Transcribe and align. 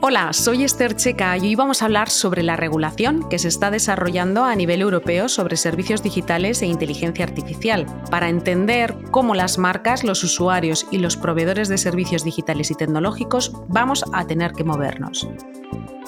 Hola, 0.00 0.32
soy 0.32 0.62
Esther 0.62 0.94
Checa 0.94 1.36
y 1.38 1.40
hoy 1.40 1.54
vamos 1.56 1.82
a 1.82 1.86
hablar 1.86 2.08
sobre 2.08 2.44
la 2.44 2.54
regulación 2.54 3.28
que 3.28 3.40
se 3.40 3.48
está 3.48 3.72
desarrollando 3.72 4.44
a 4.44 4.54
nivel 4.54 4.80
europeo 4.80 5.28
sobre 5.28 5.56
servicios 5.56 6.04
digitales 6.04 6.62
e 6.62 6.66
inteligencia 6.66 7.24
artificial, 7.24 7.84
para 8.08 8.28
entender 8.28 8.94
cómo 9.10 9.34
las 9.34 9.58
marcas, 9.58 10.04
los 10.04 10.22
usuarios 10.22 10.86
y 10.92 10.98
los 10.98 11.16
proveedores 11.16 11.68
de 11.68 11.78
servicios 11.78 12.22
digitales 12.22 12.70
y 12.70 12.76
tecnológicos 12.76 13.52
vamos 13.66 14.04
a 14.12 14.24
tener 14.24 14.52
que 14.52 14.62
movernos. 14.62 15.28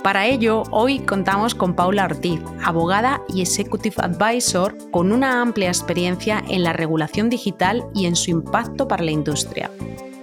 Para 0.04 0.28
ello, 0.28 0.62
hoy 0.70 1.00
contamos 1.00 1.56
con 1.56 1.74
Paula 1.74 2.04
Ortiz, 2.04 2.40
abogada 2.62 3.22
y 3.28 3.42
Executive 3.42 3.96
Advisor 3.98 4.76
con 4.92 5.10
una 5.10 5.42
amplia 5.42 5.68
experiencia 5.68 6.44
en 6.48 6.62
la 6.62 6.72
regulación 6.72 7.28
digital 7.28 7.84
y 7.92 8.06
en 8.06 8.14
su 8.14 8.30
impacto 8.30 8.86
para 8.86 9.02
la 9.02 9.10
industria. 9.10 9.68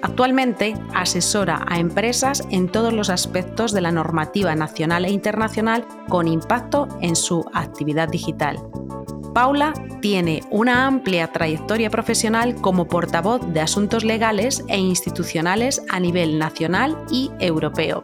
Actualmente 0.01 0.75
asesora 0.93 1.65
a 1.67 1.79
empresas 1.79 2.43
en 2.51 2.69
todos 2.69 2.93
los 2.93 3.09
aspectos 3.09 3.71
de 3.71 3.81
la 3.81 3.91
normativa 3.91 4.55
nacional 4.55 5.05
e 5.05 5.11
internacional 5.11 5.85
con 6.07 6.27
impacto 6.27 6.87
en 7.01 7.15
su 7.15 7.45
actividad 7.53 8.07
digital. 8.07 8.57
Paula 9.37 9.71
tiene 10.01 10.41
una 10.49 10.87
amplia 10.87 11.27
trayectoria 11.27 11.91
profesional 11.91 12.55
como 12.55 12.87
portavoz 12.87 13.39
de 13.53 13.61
asuntos 13.61 14.03
legales 14.03 14.63
e 14.67 14.79
institucionales 14.79 15.83
a 15.89 15.99
nivel 15.99 16.39
nacional 16.39 16.97
y 17.11 17.29
europeo. 17.39 18.03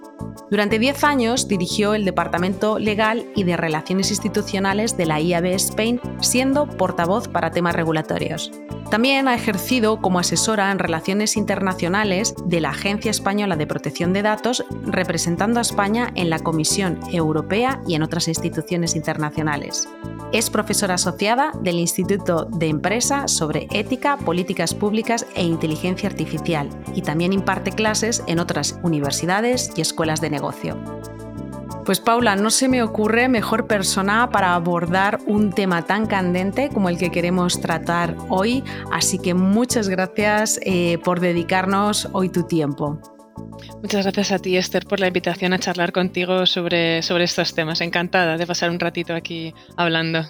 Durante 0.51 0.77
10 0.77 1.03
años 1.03 1.47
dirigió 1.47 1.95
el 1.95 2.05
Departamento 2.05 2.77
Legal 2.77 3.25
y 3.35 3.45
de 3.45 3.57
Relaciones 3.57 4.11
Institucionales 4.11 4.95
de 4.95 5.07
la 5.07 5.19
IAB 5.19 5.45
Spain, 5.55 5.99
siendo 6.21 6.67
portavoz 6.67 7.27
para 7.27 7.49
temas 7.49 7.75
regulatorios. 7.75 8.51
También 8.91 9.27
ha 9.27 9.33
ejercido 9.33 10.01
como 10.01 10.19
asesora 10.19 10.71
en 10.71 10.77
relaciones 10.77 11.35
internacionales 11.35 12.35
de 12.45 12.61
la 12.61 12.69
Agencia 12.69 13.09
Española 13.09 13.55
de 13.55 13.65
Protección 13.65 14.13
de 14.13 14.21
Datos, 14.21 14.63
representando 14.85 15.57
a 15.57 15.63
España 15.63 16.11
en 16.13 16.29
la 16.29 16.37
Comisión 16.37 16.99
Europea 17.11 17.81
y 17.87 17.95
en 17.95 18.03
otras 18.03 18.27
instituciones 18.27 18.95
internacionales. 18.95 19.89
Es 20.31 20.51
profesora 20.51 20.95
asociada 20.95 21.22
del 21.61 21.79
Instituto 21.79 22.43
de 22.51 22.67
Empresa 22.67 23.29
sobre 23.29 23.67
Ética, 23.71 24.17
Políticas 24.17 24.73
Públicas 24.73 25.25
e 25.35 25.43
Inteligencia 25.43 26.09
Artificial 26.09 26.69
y 26.93 27.01
también 27.01 27.31
imparte 27.31 27.71
clases 27.71 28.21
en 28.27 28.39
otras 28.39 28.77
universidades 28.83 29.71
y 29.77 29.79
escuelas 29.79 30.19
de 30.19 30.29
negocio. 30.29 30.77
Pues 31.85 32.01
Paula, 32.01 32.35
no 32.35 32.49
se 32.49 32.67
me 32.67 32.83
ocurre 32.83 33.29
mejor 33.29 33.67
persona 33.67 34.31
para 34.31 34.53
abordar 34.53 35.19
un 35.25 35.53
tema 35.53 35.83
tan 35.83 36.07
candente 36.07 36.67
como 36.67 36.89
el 36.89 36.97
que 36.97 37.09
queremos 37.09 37.61
tratar 37.61 38.17
hoy, 38.27 38.61
así 38.91 39.17
que 39.17 39.33
muchas 39.33 39.87
gracias 39.87 40.59
eh, 40.63 40.97
por 41.05 41.21
dedicarnos 41.21 42.09
hoy 42.11 42.27
tu 42.27 42.43
tiempo. 42.43 42.99
Muchas 43.81 44.03
gracias 44.03 44.33
a 44.33 44.39
ti, 44.39 44.57
Esther, 44.57 44.85
por 44.85 44.99
la 44.99 45.07
invitación 45.07 45.53
a 45.53 45.59
charlar 45.59 45.93
contigo 45.93 46.45
sobre, 46.45 47.01
sobre 47.01 47.23
estos 47.23 47.53
temas. 47.53 47.79
Encantada 47.79 48.37
de 48.37 48.45
pasar 48.45 48.69
un 48.69 48.79
ratito 48.79 49.13
aquí 49.13 49.53
hablando. 49.77 50.25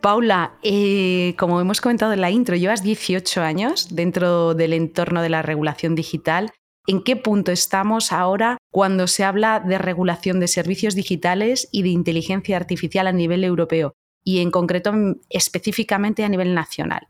Paula, 0.00 0.58
eh, 0.62 1.34
como 1.38 1.60
hemos 1.60 1.80
comentado 1.80 2.12
en 2.12 2.20
la 2.20 2.30
intro, 2.30 2.56
llevas 2.56 2.82
18 2.82 3.42
años 3.42 3.94
dentro 3.94 4.54
del 4.54 4.72
entorno 4.72 5.22
de 5.22 5.28
la 5.28 5.42
regulación 5.42 5.94
digital 5.94 6.52
en 6.86 7.02
qué 7.02 7.16
punto 7.16 7.52
estamos 7.52 8.12
ahora 8.12 8.58
cuando 8.70 9.06
se 9.06 9.24
habla 9.24 9.60
de 9.60 9.78
regulación 9.78 10.40
de 10.40 10.48
servicios 10.48 10.94
digitales 10.94 11.68
y 11.72 11.82
de 11.82 11.88
inteligencia 11.88 12.56
artificial 12.56 13.06
a 13.06 13.12
nivel 13.12 13.44
europeo 13.44 13.94
y 14.24 14.40
en 14.40 14.50
concreto 14.50 14.92
específicamente 15.28 16.24
a 16.24 16.28
nivel 16.28 16.54
nacional. 16.54 17.08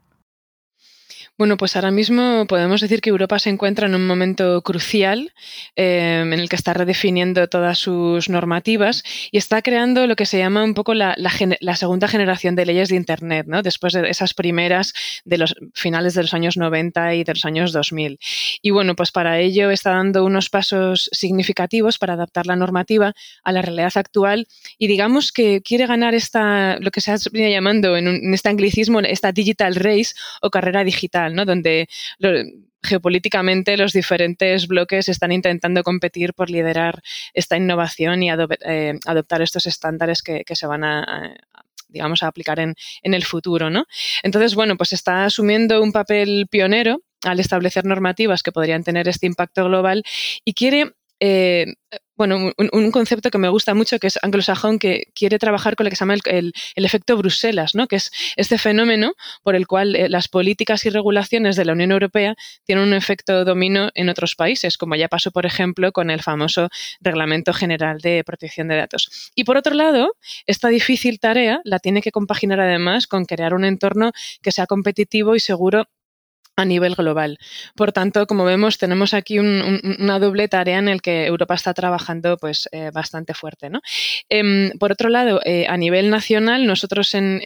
Bueno, 1.38 1.58
pues 1.58 1.76
ahora 1.76 1.90
mismo 1.90 2.46
podemos 2.46 2.80
decir 2.80 3.02
que 3.02 3.10
Europa 3.10 3.38
se 3.38 3.50
encuentra 3.50 3.86
en 3.86 3.94
un 3.94 4.06
momento 4.06 4.62
crucial 4.62 5.34
em, 5.74 6.32
en 6.32 6.40
el 6.40 6.48
que 6.48 6.56
está 6.56 6.72
redefiniendo 6.72 7.46
todas 7.46 7.78
sus 7.78 8.30
normativas 8.30 9.02
y 9.30 9.36
está 9.36 9.60
creando 9.60 10.06
lo 10.06 10.16
que 10.16 10.24
se 10.24 10.38
llama 10.38 10.64
un 10.64 10.72
poco 10.72 10.94
la, 10.94 11.14
segunda 11.76 12.08
generación 12.08 12.56
de 12.56 12.64
leyes 12.64 12.88
de 12.88 12.96
Internet, 12.96 13.44
¿no? 13.48 13.62
después 13.62 13.92
de 13.92 14.08
esas 14.08 14.32
primeras 14.32 14.94
de 15.26 15.36
los 15.36 15.54
finales 15.74 16.14
de 16.14 16.22
los 16.22 16.32
años 16.32 16.56
90 16.56 17.16
y 17.16 17.24
de 17.24 17.34
los 17.34 17.44
años 17.44 17.70
2000. 17.70 18.18
Y 18.62 18.70
bueno, 18.70 18.96
pues 18.96 19.12
para 19.12 19.38
ello 19.38 19.70
está 19.70 19.90
dando 19.90 20.24
unos 20.24 20.48
pasos 20.48 21.10
significativos 21.12 21.98
para 21.98 22.14
adaptar 22.14 22.46
la 22.46 22.56
normativa 22.56 23.12
a 23.44 23.52
la 23.52 23.60
realidad 23.60 23.92
actual 23.96 24.48
y 24.78 24.86
digamos 24.86 25.32
que 25.32 25.60
quiere 25.60 25.86
ganar 25.86 26.14
esta, 26.14 26.78
lo 26.78 26.90
que 26.90 27.02
se 27.02 27.12
ha 27.12 27.16
venido 27.30 27.50
llamando 27.50 27.94
en, 27.94 28.08
en 28.08 28.32
este 28.32 28.48
anglicismo, 28.48 29.00
esta 29.00 29.32
digital 29.32 29.74
race 29.74 30.14
o 30.40 30.48
carrera 30.48 30.82
digital 30.82 31.25
donde 31.34 31.88
geopolíticamente 32.82 33.76
los 33.76 33.92
diferentes 33.92 34.68
bloques 34.68 35.08
están 35.08 35.32
intentando 35.32 35.82
competir 35.82 36.34
por 36.34 36.50
liderar 36.50 37.02
esta 37.34 37.56
innovación 37.56 38.22
y 38.22 38.30
eh, 38.30 38.94
adoptar 39.06 39.42
estos 39.42 39.66
estándares 39.66 40.22
que, 40.22 40.44
se 40.48 40.66
van 40.66 40.84
a, 40.84 41.34
digamos, 41.88 42.22
a 42.22 42.28
aplicar 42.28 42.60
en, 42.60 42.74
el 43.02 43.24
futuro, 43.24 43.70
¿no? 43.70 43.86
Entonces, 44.22 44.54
bueno, 44.54 44.76
pues 44.76 44.92
está 44.92 45.24
asumiendo 45.24 45.82
un 45.82 45.92
papel 45.92 46.46
pionero 46.50 47.02
al 47.24 47.40
establecer 47.40 47.84
normativas 47.84 48.42
que 48.42 48.52
podrían 48.52 48.84
tener 48.84 49.08
este 49.08 49.26
impacto 49.26 49.64
global 49.64 50.04
y 50.44 50.54
quiere 50.54 50.92
eh, 51.18 51.74
bueno, 52.16 52.52
un, 52.56 52.90
concepto 52.90 53.30
que 53.30 53.38
me 53.38 53.48
gusta 53.48 53.74
mucho, 53.74 53.98
que 53.98 54.06
es 54.06 54.18
anglosajón, 54.22 54.78
que 54.78 55.08
quiere 55.14 55.38
trabajar 55.38 55.76
con 55.76 55.84
lo 55.84 55.90
que 55.90 55.96
se 55.96 56.00
llama 56.00 56.14
el, 56.24 56.52
efecto 56.76 57.16
Bruselas, 57.16 57.74
¿no? 57.74 57.86
que 57.86 57.96
es 57.96 58.10
este 58.36 58.58
fenómeno 58.58 59.14
por 59.42 59.54
el 59.54 59.66
cual 59.66 59.94
eh, 59.96 60.08
las 60.08 60.28
políticas 60.28 60.84
y 60.86 60.90
regulaciones 60.90 61.56
de 61.56 61.64
la 61.64 61.72
Unión 61.72 61.92
Europea 61.92 62.34
tienen 62.64 62.84
un 62.84 62.94
efecto 62.94 63.44
domino 63.44 63.90
en 63.94 64.08
otros 64.08 64.34
países, 64.34 64.78
como 64.78 64.94
ya 64.94 65.08
pasó, 65.08 65.30
por 65.30 65.46
ejemplo, 65.46 65.92
con 65.92 66.10
el 66.10 66.22
famoso 66.22 66.68
Reglamento 67.00 67.52
General 67.52 67.98
de 68.00 68.24
Protección 68.24 68.68
de 68.68 68.76
Datos. 68.76 69.30
Y 69.34 69.44
por 69.44 69.56
otro 69.56 69.74
lado, 69.74 70.16
esta 70.46 70.68
difícil 70.68 71.20
tarea 71.20 71.60
la 71.64 71.78
tiene 71.78 72.02
que 72.02 72.12
compaginar 72.12 72.60
además 72.60 73.06
con 73.06 73.24
crear 73.24 73.54
un 73.54 73.64
entorno 73.64 74.12
que 74.42 74.52
sea 74.52 74.66
competitivo 74.66 75.34
y 75.34 75.40
seguro 75.40 75.86
a 76.56 76.64
nivel 76.64 76.94
global. 76.94 77.38
Por 77.74 77.92
tanto, 77.92 78.26
como 78.26 78.44
vemos, 78.44 78.78
tenemos 78.78 79.12
aquí 79.12 79.38
una 79.38 80.18
doble 80.18 80.48
tarea 80.48 80.78
en 80.78 80.86
la 80.86 80.98
que 80.98 81.26
Europa 81.26 81.54
está 81.54 81.74
trabajando 81.74 82.38
pues, 82.38 82.68
eh, 82.72 82.90
bastante 82.92 83.34
fuerte. 83.34 83.68
¿no? 83.68 83.82
Em, 84.30 84.70
por 84.78 84.90
otro 84.90 85.10
lado, 85.10 85.40
eh, 85.44 85.66
a 85.68 85.76
nivel 85.76 86.08
nacional, 86.08 86.66
nosotros 86.66 87.14
en, 87.14 87.42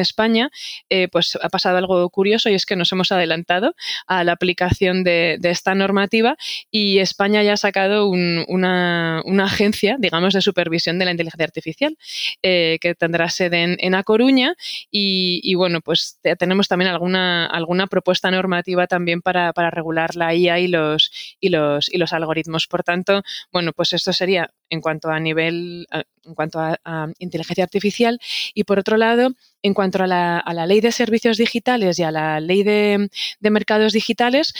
España 0.00 0.50
eh, 0.90 1.08
pues, 1.08 1.38
ha 1.42 1.48
pasado 1.48 1.76
algo 1.76 2.08
curioso 2.10 2.48
y 2.48 2.54
es 2.54 2.64
que 2.64 2.76
nos 2.76 2.90
hemos 2.92 3.12
adelantado 3.12 3.74
a 4.06 4.24
la 4.24 4.32
aplicación 4.32 5.04
de, 5.04 5.38
esta 5.42 5.74
normativa 5.74 6.36
y 6.70 6.98
España 6.98 7.42
ya 7.42 7.54
ha 7.54 7.56
sacado 7.56 8.08
una, 8.08 9.22
agencia, 9.44 9.96
digamos, 9.98 10.34
de 10.34 10.40
supervisión 10.40 10.98
de 10.98 11.04
la 11.04 11.10
inteligencia 11.10 11.44
artificial 11.44 11.96
que 12.42 12.96
tendrá 12.98 13.28
sede 13.28 13.76
en, 13.78 13.94
A 13.94 14.02
Coruña 14.04 14.54
y, 14.90 15.54
bueno, 15.54 15.80
pues 15.80 16.20
tenemos 16.38 16.68
también 16.68 16.90
alguna, 16.90 17.46
alguna 17.46 17.86
propuesta 17.86 18.30
normativa 18.30 18.51
también 18.88 19.22
para, 19.22 19.52
regular 19.70 20.16
la 20.16 20.34
IA 20.34 20.58
y 20.58 20.68
los, 20.68 21.10
y, 21.40 21.48
los, 21.48 21.92
y 21.92 21.98
los 21.98 22.12
algoritmos. 22.12 22.66
Por 22.66 22.82
tanto, 22.82 23.22
bueno, 23.52 23.72
pues 23.72 23.92
esto 23.92 24.12
sería 24.12 24.50
en 24.68 24.80
cuanto 24.80 25.10
a 25.10 25.20
nivel, 25.20 25.86
en 26.24 26.34
cuanto 26.34 26.58
a, 26.58 26.78
inteligencia 27.18 27.64
artificial 27.64 28.18
y 28.54 28.64
por 28.64 28.78
otro 28.78 28.96
lado, 28.96 29.30
en 29.62 29.74
cuanto 29.74 30.02
a 30.02 30.06
la, 30.06 30.66
ley 30.66 30.80
de 30.80 30.92
servicios 30.92 31.36
digitales 31.36 31.98
y 31.98 32.02
a 32.02 32.10
la 32.10 32.40
ley 32.40 32.62
de, 32.62 33.08
mercados 33.40 33.92
digitales, 33.92 34.54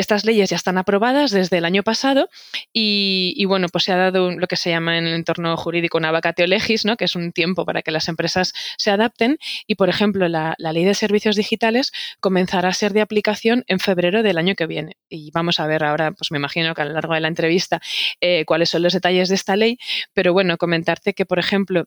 Estas 0.00 0.24
leyes 0.24 0.48
ya 0.48 0.56
están 0.56 0.78
aprobadas 0.78 1.30
desde 1.30 1.58
el 1.58 1.66
año 1.66 1.82
pasado 1.82 2.30
y, 2.72 3.44
bueno, 3.44 3.68
pues 3.68 3.84
se 3.84 3.92
ha 3.92 3.98
dado 3.98 4.30
lo 4.30 4.46
que 4.46 4.56
se 4.56 4.70
llama 4.70 4.96
en 4.96 5.06
el 5.06 5.12
entorno 5.12 5.54
jurídico 5.58 5.98
una 5.98 6.10
vacatio 6.10 6.46
legis, 6.46 6.86
¿no? 6.86 6.96
que 6.96 7.04
es 7.04 7.16
un 7.16 7.32
tiempo 7.32 7.66
para 7.66 7.82
que 7.82 7.90
las 7.90 8.08
empresas 8.08 8.54
se 8.78 8.90
adapten 8.90 9.36
y, 9.66 9.74
por 9.74 9.90
ejemplo, 9.90 10.26
la, 10.26 10.54
ley 10.58 10.84
de 10.86 10.94
servicios 10.94 11.36
digitales 11.36 11.92
comenzará 12.18 12.70
a 12.70 12.72
ser 12.72 12.94
de 12.94 13.02
aplicación 13.02 13.62
en 13.66 13.78
febrero 13.78 14.22
del 14.22 14.38
año 14.38 14.54
que 14.54 14.66
viene. 14.66 14.96
Y 15.10 15.30
vamos 15.32 15.60
a 15.60 15.66
ver 15.66 15.84
ahora, 15.84 16.12
pues 16.12 16.30
me 16.30 16.38
imagino 16.38 16.74
que 16.74 16.80
a 16.80 16.86
lo 16.86 16.94
largo 16.94 17.12
de 17.12 17.20
la 17.20 17.28
entrevista, 17.28 17.82
eh, 18.22 18.46
cuáles 18.46 18.70
son 18.70 18.82
los 18.82 18.94
detalles 18.94 19.28
de 19.28 19.34
esta 19.34 19.54
ley, 19.54 19.76
pero 20.14 20.32
bueno, 20.32 20.56
comentarte 20.56 21.12
que, 21.12 21.26
por 21.26 21.38
ejemplo, 21.38 21.84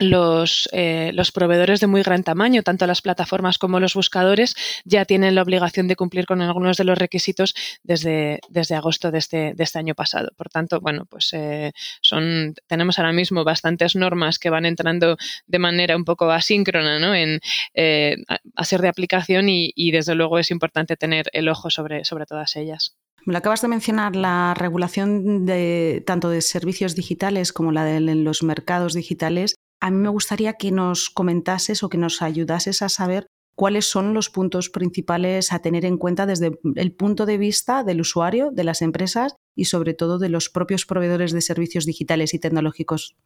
los, 0.00 0.68
eh, 0.72 1.12
los, 1.14 1.30
proveedores 1.30 1.80
de 1.80 1.86
muy 1.86 2.02
gran 2.02 2.24
tamaño, 2.24 2.62
tanto 2.62 2.86
las 2.86 3.02
plataformas 3.02 3.58
como 3.58 3.80
los 3.80 3.94
buscadores, 3.94 4.54
ya 4.84 5.04
tienen 5.04 5.34
la 5.34 5.42
obligación 5.42 5.86
de 5.88 5.96
cumplir 5.96 6.26
con 6.26 6.40
algunos 6.42 6.76
de 6.76 6.84
los 6.84 6.98
requisitos 6.98 7.54
desde, 7.82 8.40
desde 8.48 8.74
agosto 8.74 9.10
de 9.10 9.18
este, 9.18 9.54
de 9.54 9.64
este 9.64 9.78
año 9.78 9.94
pasado. 9.94 10.30
Por 10.36 10.48
tanto, 10.48 10.80
bueno, 10.80 11.04
pues 11.04 11.30
eh, 11.32 11.72
son, 12.00 12.54
tenemos 12.66 12.98
ahora 12.98 13.12
mismo 13.12 13.44
bastantes 13.44 13.94
normas 13.94 14.38
que 14.38 14.50
van 14.50 14.66
entrando 14.66 15.16
de 15.46 15.58
manera 15.58 15.96
un 15.96 16.04
poco 16.04 16.30
asíncrona 16.30 16.98
¿no? 16.98 17.14
en, 17.14 17.40
eh, 17.74 18.16
a, 18.56 18.64
ser 18.64 18.80
de 18.80 18.88
aplicación 18.88 19.48
y, 19.48 19.90
desde 19.90 20.14
luego 20.14 20.38
es 20.38 20.50
importante 20.50 20.96
tener 20.96 21.26
el 21.32 21.48
ojo 21.48 21.68
sobre, 21.68 22.04
sobre 22.04 22.26
todas 22.26 22.56
ellas. 22.56 22.96
Me 23.26 23.32
lo 23.32 23.38
acabas 23.38 23.60
de 23.60 23.68
mencionar, 23.68 24.16
la 24.16 24.54
regulación 24.54 25.44
de 25.44 26.02
tanto 26.06 26.30
de 26.30 26.40
servicios 26.40 26.94
digitales 26.94 27.52
como 27.52 27.70
la 27.70 27.84
de 27.84 28.00
los 28.00 28.42
mercados 28.42 28.94
digitales 28.94 29.56
a 29.80 29.90
mí 29.90 29.96
me 29.96 30.08
gustaría 30.08 30.54
que 30.54 30.70
nos 30.70 31.10
comentases 31.10 31.82
o 31.82 31.88
que 31.88 31.98
nos 31.98 32.22
ayudases 32.22 32.82
a 32.82 32.88
saber 32.88 33.26
cuáles 33.54 33.86
son 33.86 34.14
los 34.14 34.30
puntos 34.30 34.70
principales 34.70 35.52
a 35.52 35.58
tener 35.58 35.84
en 35.84 35.98
cuenta 35.98 36.26
desde 36.26 36.58
el 36.76 36.92
punto 36.92 37.26
de 37.26 37.38
vista 37.38 37.84
del 37.84 38.00
usuario, 38.00 38.50
de 38.52 38.64
las 38.64 38.82
empresas 38.82 39.34
y 39.54 39.66
sobre 39.66 39.94
todo 39.94 40.18
de 40.18 40.28
los 40.28 40.48
propios 40.48 40.86
proveedores 40.86 41.32
de 41.32 41.42
servicios 41.42 41.84
digitales 41.84 42.32
y 42.34 42.38
tecnológicos. 42.38 43.16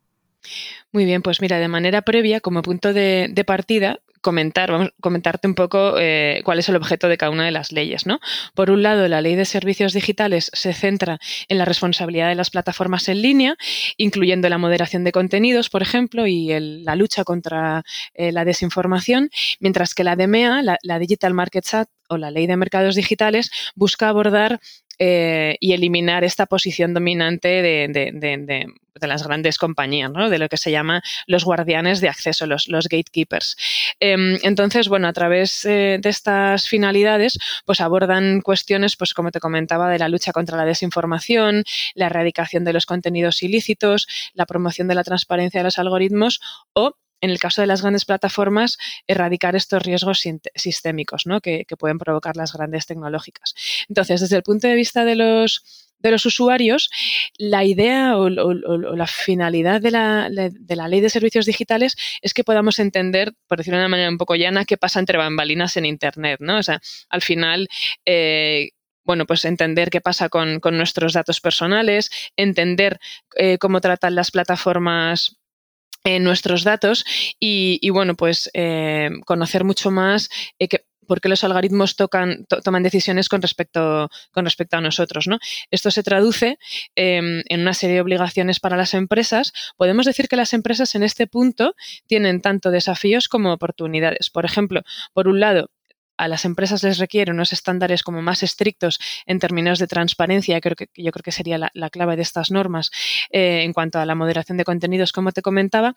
Muy 0.92 1.04
bien, 1.04 1.22
pues 1.22 1.40
mira, 1.40 1.58
de 1.58 1.68
manera 1.68 2.02
previa, 2.02 2.40
como 2.40 2.62
punto 2.62 2.92
de, 2.92 3.44
partida, 3.46 4.00
comentar, 4.20 4.70
vamos 4.70 4.88
a 4.88 4.92
comentarte 5.00 5.48
un 5.48 5.54
poco 5.54 5.96
eh, 5.98 6.40
cuál 6.44 6.58
es 6.58 6.68
el 6.68 6.76
objeto 6.76 7.08
de 7.08 7.18
cada 7.18 7.30
una 7.30 7.44
de 7.44 7.50
las 7.50 7.72
leyes. 7.72 8.06
¿no? 8.06 8.20
Por 8.54 8.70
un 8.70 8.82
lado, 8.82 9.06
la 9.08 9.20
ley 9.20 9.34
de 9.34 9.44
servicios 9.44 9.92
digitales 9.92 10.50
se 10.54 10.72
centra 10.72 11.18
en 11.48 11.58
la 11.58 11.64
responsabilidad 11.64 12.28
de 12.28 12.36
las 12.36 12.50
plataformas 12.50 13.08
en 13.08 13.22
línea, 13.22 13.56
incluyendo 13.96 14.48
la 14.48 14.56
moderación 14.56 15.04
de 15.04 15.12
contenidos, 15.12 15.68
por 15.68 15.82
ejemplo, 15.82 16.26
y 16.26 16.48
la 16.84 16.96
lucha 16.96 17.24
contra 17.24 17.82
eh, 18.14 18.32
la 18.32 18.44
desinformación, 18.44 19.30
mientras 19.60 19.94
que 19.94 20.04
la 20.04 20.16
DMEA, 20.16 20.62
la, 20.62 20.78
la 20.82 20.98
Digital 20.98 21.34
Markets 21.34 21.74
Act 21.74 21.90
o 22.08 22.16
la 22.16 22.30
ley 22.30 22.46
de 22.46 22.56
mercados 22.56 22.94
digitales, 22.94 23.50
busca 23.74 24.08
abordar 24.08 24.60
eh, 24.98 25.56
y 25.60 25.72
eliminar 25.72 26.24
esta 26.24 26.46
posición 26.46 26.94
dominante 26.94 27.48
de, 27.62 28.66
las 29.00 29.26
grandes 29.26 29.58
compañías, 29.58 30.10
¿no? 30.10 30.30
de 30.30 30.38
lo 30.38 30.48
que 30.48 30.56
se 30.56 30.70
llama 30.70 31.02
los 31.26 31.44
guardianes 31.44 32.00
de 32.00 32.08
acceso, 32.08 32.46
los, 32.46 32.68
gatekeepers. 32.68 33.56
Em, 34.00 34.38
entonces, 34.42 34.88
bueno, 34.88 35.08
a 35.08 35.12
través 35.12 35.64
eh, 35.64 35.98
de 36.00 36.08
estas 36.08 36.68
finalidades, 36.68 37.38
pues 37.66 37.80
abordan 37.80 38.40
cuestiones, 38.40 38.96
pues 38.96 39.12
como 39.12 39.30
te 39.30 39.40
comentaba, 39.40 39.90
de 39.90 39.98
la 39.98 40.08
lucha 40.08 40.32
contra 40.32 40.56
la 40.56 40.64
desinformación, 40.64 41.64
la 41.94 42.06
erradicación 42.06 42.64
de 42.64 42.72
los 42.72 42.86
contenidos 42.86 43.42
ilícitos, 43.42 44.06
la 44.32 44.46
promoción 44.46 44.88
de 44.88 44.94
la 44.94 45.04
transparencia 45.04 45.60
de 45.60 45.64
los 45.64 45.78
algoritmos 45.78 46.40
o 46.72 46.96
en 47.20 47.30
el 47.30 47.38
caso 47.38 47.60
de 47.60 47.66
las 47.66 47.82
grandes 47.82 48.04
plataformas, 48.04 48.78
erradicar 49.06 49.56
estos 49.56 49.82
riesgos 49.82 50.22
sistémicos 50.54 51.24
que, 51.42 51.64
pueden 51.78 51.98
provocar 51.98 52.36
las 52.36 52.52
grandes 52.52 52.86
tecnológicas. 52.86 53.54
Entonces, 53.88 54.20
desde 54.20 54.36
el 54.36 54.42
punto 54.42 54.68
de 54.68 54.74
vista 54.74 55.04
de 55.04 55.16
los, 55.16 55.92
de 55.98 56.10
los 56.10 56.26
usuarios, 56.26 56.90
la 57.38 57.64
idea 57.64 58.16
o, 58.18 58.28
la 58.28 59.06
finalidad 59.06 59.80
de 59.80 59.90
la, 59.90 60.28
ley 60.28 61.00
de 61.00 61.10
servicios 61.10 61.46
digitales 61.46 61.96
es 62.20 62.34
que 62.34 62.44
podamos 62.44 62.78
entender, 62.78 63.32
por 63.48 63.58
decirlo 63.58 63.78
de 63.78 63.84
una 63.84 63.88
manera 63.88 64.10
un 64.10 64.18
poco 64.18 64.34
llana, 64.34 64.64
qué 64.64 64.76
pasa 64.76 65.00
entre 65.00 65.18
bambalinas 65.18 65.76
en 65.76 65.86
Internet. 65.86 66.40
¿no? 66.40 66.58
O 66.58 66.62
sea, 66.62 66.80
al 67.08 67.22
final, 67.22 67.68
eh, 68.04 68.70
bueno, 69.04 69.26
pues 69.26 69.44
entender 69.44 69.90
qué 69.90 70.00
pasa 70.00 70.28
con, 70.28 70.60
nuestros 70.72 71.14
datos 71.14 71.40
personales, 71.40 72.10
entender 72.36 72.98
eh, 73.36 73.58
cómo 73.58 73.80
tratan 73.80 74.14
las 74.14 74.30
plataformas 74.30 75.38
nuestros 76.20 76.64
datos 76.64 77.04
y, 77.40 77.88
bueno, 77.90 78.14
pues 78.14 78.50
eh, 78.52 79.10
conocer 79.24 79.64
mucho 79.64 79.90
más 79.90 80.28
eh, 80.58 80.68
por 81.06 81.20
qué 81.20 81.28
los 81.28 81.44
algoritmos 81.44 81.96
tocan, 81.96 82.46
toman 82.62 82.82
decisiones 82.82 83.28
con 83.28 83.42
respecto, 83.42 84.10
con 84.32 84.44
respecto 84.44 84.76
a 84.76 84.80
nosotros. 84.80 85.26
¿no? 85.26 85.38
Esto 85.70 85.90
se 85.90 86.02
traduce 86.02 86.58
em, 86.94 87.42
en 87.48 87.60
una 87.60 87.74
serie 87.74 87.96
de 87.96 88.00
obligaciones 88.02 88.60
para 88.60 88.76
las 88.76 88.94
empresas. 88.94 89.52
Podemos 89.76 90.06
decir 90.06 90.28
que 90.28 90.36
las 90.36 90.52
empresas 90.52 90.94
en 90.94 91.02
este 91.02 91.26
punto 91.26 91.74
tienen 92.06 92.40
tanto 92.40 92.70
desafíos 92.70 93.28
como 93.28 93.52
oportunidades. 93.52 94.30
Por 94.30 94.44
ejemplo, 94.44 94.82
por 95.12 95.28
un 95.28 95.40
lado, 95.40 95.70
a 96.16 96.28
las 96.28 96.44
empresas 96.44 96.82
les 96.82 96.98
requiere 96.98 97.32
unos 97.32 97.52
estándares 97.52 98.02
como 98.02 98.22
más 98.22 98.42
estrictos 98.42 98.98
en 99.26 99.38
términos 99.38 99.78
de 99.78 99.86
transparencia, 99.86 100.60
creo 100.60 100.76
que, 100.76 100.88
yo 100.94 101.10
creo 101.12 101.22
que 101.22 101.32
sería 101.32 101.58
la, 101.58 101.90
clave 101.90 102.16
de 102.16 102.22
estas 102.22 102.50
normas 102.50 102.90
eh, 103.30 103.62
en 103.62 103.72
cuanto 103.72 103.98
a 103.98 104.06
la 104.06 104.14
moderación 104.14 104.58
de 104.58 104.64
contenidos, 104.64 105.12
como 105.12 105.32
te 105.32 105.42
comentaba. 105.42 105.94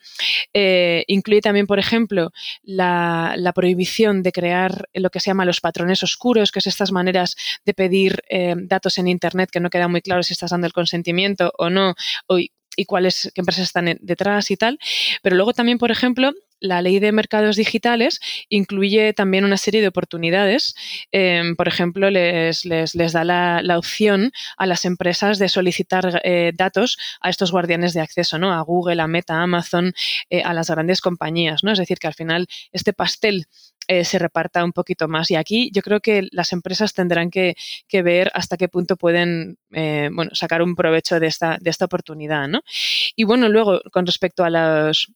Eh, 0.53 1.03
incluye 1.07 1.41
también, 1.41 1.67
por 1.67 1.79
ejemplo, 1.79 2.31
la, 2.63 3.35
prohibición 3.55 4.21
de 4.21 4.31
crear 4.31 4.87
lo 4.93 5.09
que 5.09 5.19
se 5.19 5.31
llama 5.31 5.45
los 5.45 5.61
patrones 5.61 6.03
oscuros, 6.03 6.51
que 6.51 6.59
es 6.59 6.67
estas 6.67 6.91
maneras 6.91 7.35
de 7.65 7.73
pedir 7.73 8.21
eh, 8.29 8.55
datos 8.57 8.97
en 8.97 9.07
Internet 9.07 9.49
que 9.51 9.59
no 9.59 9.69
queda 9.69 9.87
muy 9.87 10.01
claro 10.01 10.21
si 10.21 10.33
estás 10.33 10.51
dando 10.51 10.67
el 10.67 10.73
consentimiento 10.73 11.51
o 11.57 11.69
no, 11.69 11.95
y 12.77 12.85
cuáles 12.85 13.31
qué 13.33 13.41
empresas 13.41 13.63
están 13.63 13.97
detrás 14.01 14.51
y 14.51 14.57
tal. 14.57 14.79
Pero 15.21 15.35
luego 15.35 15.53
también, 15.53 15.77
por 15.79 15.91
ejemplo, 15.91 16.31
la 16.59 16.81
ley 16.81 16.99
de 16.99 17.11
mercados 17.11 17.55
digitales 17.55 18.19
incluye 18.49 19.13
también 19.13 19.45
una 19.45 19.57
serie 19.57 19.81
de 19.81 19.87
oportunidades. 19.87 20.75
Em, 21.11 21.55
por 21.55 21.67
ejemplo, 21.67 22.09
les, 22.09 22.63
da 23.13 23.23
la, 23.23 23.77
opción 23.77 24.31
a 24.57 24.65
las 24.65 24.85
empresas 24.85 25.39
de 25.39 25.49
solicitar 25.49 26.21
eh, 26.23 26.51
datos 26.55 26.97
a 27.21 27.29
estos 27.29 27.51
guardianes 27.51 27.93
de 27.93 28.01
acceso, 28.01 28.37
¿no? 28.39 28.53
A 28.53 28.61
Google, 28.61 29.01
a 29.01 29.07
Meta, 29.07 29.35
a 29.35 29.43
Amazon, 29.43 29.93
eh, 30.29 30.41
a 30.41 30.53
las 30.53 30.69
grandes 30.69 31.01
compañías, 31.01 31.63
¿no? 31.63 31.71
Es 31.71 31.79
decir, 31.79 31.99
que 31.99 32.07
al 32.07 32.13
final 32.13 32.47
este 32.71 32.93
pastel 32.93 33.45
eh, 33.87 34.03
se 34.03 34.19
reparta 34.19 34.63
un 34.63 34.73
poquito 34.73 35.07
más. 35.07 35.31
Y 35.31 35.35
aquí 35.35 35.69
yo 35.73 35.81
creo 35.81 35.99
que 36.01 36.27
las 36.31 36.53
empresas 36.53 36.93
tendrán 36.93 37.29
que, 37.29 37.55
ver 38.03 38.31
hasta 38.33 38.57
qué 38.57 38.67
punto 38.67 38.95
pueden 38.95 39.57
bueno, 39.69 40.31
sacar 40.33 40.61
un 40.61 40.75
provecho 40.75 41.19
de 41.19 41.27
esta, 41.27 41.57
de 41.59 41.69
esta 41.69 41.85
oportunidad. 41.85 42.47
¿no? 42.47 42.61
Y 43.15 43.23
bueno, 43.23 43.49
luego, 43.49 43.81
con 43.91 44.05
respecto 44.05 44.43
a 44.43 44.49
los, 44.49 45.11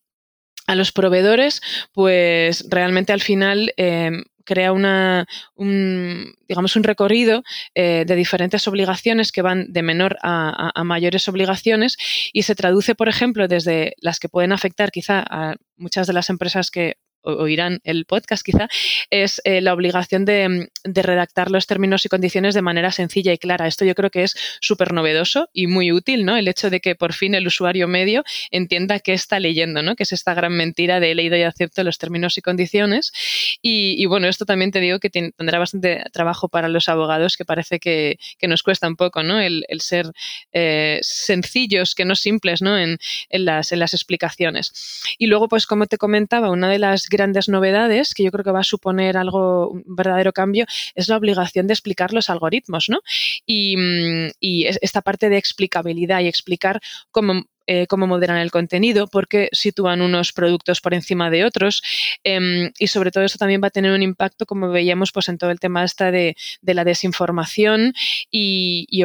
a 0.71 0.75
los 0.75 0.93
proveedores, 0.93 1.61
pues 1.91 2.65
realmente 2.69 3.11
al 3.11 3.19
final 3.19 3.73
em, 3.75 4.23
crea 4.45 4.71
una, 4.71 5.27
un, 5.55 6.33
digamos, 6.47 6.75
un 6.77 6.83
recorrido 6.83 7.43
eh, 7.75 8.05
de 8.07 8.15
diferentes 8.15 8.67
obligaciones 8.67 9.31
que 9.33 9.41
van 9.41 9.71
de 9.73 9.83
menor 9.83 10.17
a, 10.23 10.71
a, 10.73 10.83
mayores 10.85 11.27
obligaciones 11.27 11.97
y 12.31 12.43
se 12.43 12.55
traduce, 12.55 12.95
por 12.95 13.09
ejemplo, 13.09 13.47
desde 13.49 13.93
las 13.97 14.19
que 14.19 14.29
pueden 14.29 14.53
afectar 14.53 14.91
quizá 14.91 15.23
a 15.29 15.55
muchas 15.75 16.07
de 16.07 16.13
las 16.13 16.29
empresas 16.29 16.71
que 16.71 16.95
oirán 17.23 17.79
el 17.83 18.05
podcast 18.05 18.43
quizá, 18.43 18.67
es 19.09 19.41
eh, 19.43 19.61
la 19.61 19.73
obligación 19.73 20.25
de, 20.25 20.69
redactar 20.83 21.51
los 21.51 21.67
términos 21.67 22.05
y 22.05 22.09
condiciones 22.09 22.55
de 22.55 22.61
manera 22.61 22.91
sencilla 22.91 23.33
y 23.33 23.37
clara. 23.37 23.67
Esto 23.67 23.85
yo 23.85 23.95
creo 23.95 24.09
que 24.09 24.23
es 24.23 24.35
súper 24.61 24.93
novedoso 24.93 25.49
y 25.53 25.67
muy 25.67 25.91
útil, 25.91 26.25
¿no? 26.25 26.37
El 26.37 26.47
hecho 26.47 26.69
de 26.69 26.79
que 26.79 26.95
por 26.95 27.13
fin 27.13 27.35
el 27.35 27.47
usuario 27.47 27.87
medio 27.87 28.23
entienda 28.49 28.99
qué 28.99 29.13
está 29.13 29.39
leyendo, 29.39 29.81
¿no? 29.83 29.95
Que 29.95 30.03
es 30.03 30.11
esta 30.11 30.33
gran 30.33 30.53
mentira 30.53 30.99
de 30.99 31.11
he 31.11 31.15
leído 31.15 31.37
y 31.37 31.43
acepto 31.43 31.83
los 31.83 31.97
términos 31.97 32.37
y 32.37 32.41
condiciones. 32.41 33.11
Y, 33.61 34.05
bueno, 34.05 34.27
esto 34.27 34.45
también 34.45 34.71
te 34.71 34.79
digo 34.79 34.99
que 34.99 35.09
tendrá 35.09 35.59
bastante 35.59 36.03
trabajo 36.11 36.49
para 36.49 36.67
los 36.67 36.89
abogados, 36.89 37.37
que 37.37 37.45
parece 37.45 37.79
que, 37.79 38.17
nos 38.47 38.63
cuesta 38.63 38.87
un 38.87 38.95
poco, 38.95 39.23
¿no? 39.23 39.39
El, 39.39 39.65
ser 39.79 40.11
eh, 40.51 40.99
sencillos, 41.01 41.95
que 41.95 42.05
no 42.05 42.15
simples, 42.15 42.61
¿no? 42.61 42.77
En, 42.77 42.97
en, 43.29 43.45
las, 43.45 43.71
en 43.71 43.79
las 43.79 43.93
explicaciones. 43.93 45.03
Y 45.17 45.27
luego, 45.27 45.47
pues 45.47 45.65
como 45.65 45.85
te 45.85 45.97
comentaba, 45.97 46.49
una 46.49 46.69
de 46.69 46.79
las 46.79 47.07
grandes 47.11 47.49
novedades, 47.49 48.13
que 48.15 48.23
yo 48.23 48.31
creo 48.31 48.43
que 48.43 48.51
va 48.51 48.61
a 48.61 48.63
suponer 48.63 49.17
algo, 49.17 49.69
un 49.69 49.83
verdadero 49.85 50.33
cambio, 50.33 50.65
es 50.95 51.07
la 51.07 51.17
obligación 51.17 51.67
de 51.67 51.73
explicar 51.73 52.13
los 52.13 52.29
algoritmos, 52.29 52.89
¿no? 52.89 53.01
Y, 53.45 53.77
mm, 53.77 54.31
esta 54.81 55.01
parte 55.01 55.29
de 55.29 55.37
explicabilidad 55.37 56.21
y 56.21 56.27
explicar 56.27 56.81
cómo 57.11 57.43
eh, 57.67 57.85
cómo 57.87 58.07
moderan 58.07 58.37
el 58.37 58.51
contenido, 58.51 59.07
por 59.07 59.27
qué 59.27 59.47
sitúan 59.51 60.01
unos 60.01 60.33
productos 60.33 60.81
por 60.81 60.93
encima 60.95 61.29
de 61.29 61.45
otros 61.45 61.83
em, 62.23 62.71
y 62.77 62.87
sobre 62.87 63.11
todo 63.11 63.23
eso 63.23 63.37
también 63.37 63.61
va 63.63 63.67
a 63.67 63.71
tener 63.71 63.91
un 63.91 64.01
impacto, 64.01 64.45
como 64.45 64.69
veíamos, 64.69 65.11
pues 65.11 65.29
en 65.29 65.37
todo 65.37 65.51
el 65.51 65.59
tema 65.59 65.85
de, 65.99 66.35
la 66.63 66.83
desinformación 66.83 67.93
y, 68.31 69.03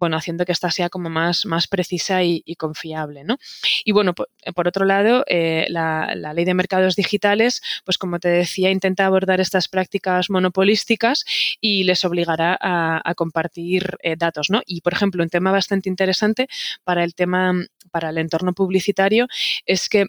bueno, 0.00 0.16
haciendo 0.16 0.44
que 0.44 0.52
esta 0.52 0.70
sea 0.70 0.88
como 0.88 1.10
más, 1.10 1.46
más 1.46 1.68
precisa 1.68 2.24
y, 2.24 2.42
confiable. 2.56 3.22
¿no? 3.22 3.36
Y 3.84 3.92
bueno, 3.92 4.14
por, 4.14 4.66
otro 4.66 4.84
lado, 4.84 5.24
eh, 5.28 5.66
la, 5.68 6.14
ley 6.34 6.44
de 6.44 6.54
mercados 6.54 6.96
digitales, 6.96 7.62
pues 7.84 7.98
como 7.98 8.18
te 8.18 8.28
decía, 8.28 8.70
intenta 8.70 9.06
abordar 9.06 9.40
estas 9.40 9.68
prácticas 9.68 10.30
monopolísticas 10.30 11.24
y 11.60 11.84
les 11.84 12.04
obligará 12.04 12.58
a, 12.60 13.14
compartir 13.14 13.98
eh, 14.02 14.16
datos. 14.16 14.48
¿no? 14.50 14.62
Y, 14.64 14.80
por 14.80 14.94
ejemplo, 14.94 15.22
un 15.22 15.28
tema 15.28 15.52
bastante 15.52 15.88
interesante 15.88 16.48
para 16.82 17.04
el 17.04 17.14
tema, 17.14 17.52
para 17.90 18.08
el 18.10 18.18
entorno 18.18 18.54
publicitario 18.54 19.28
es 19.66 19.88
que 19.88 20.06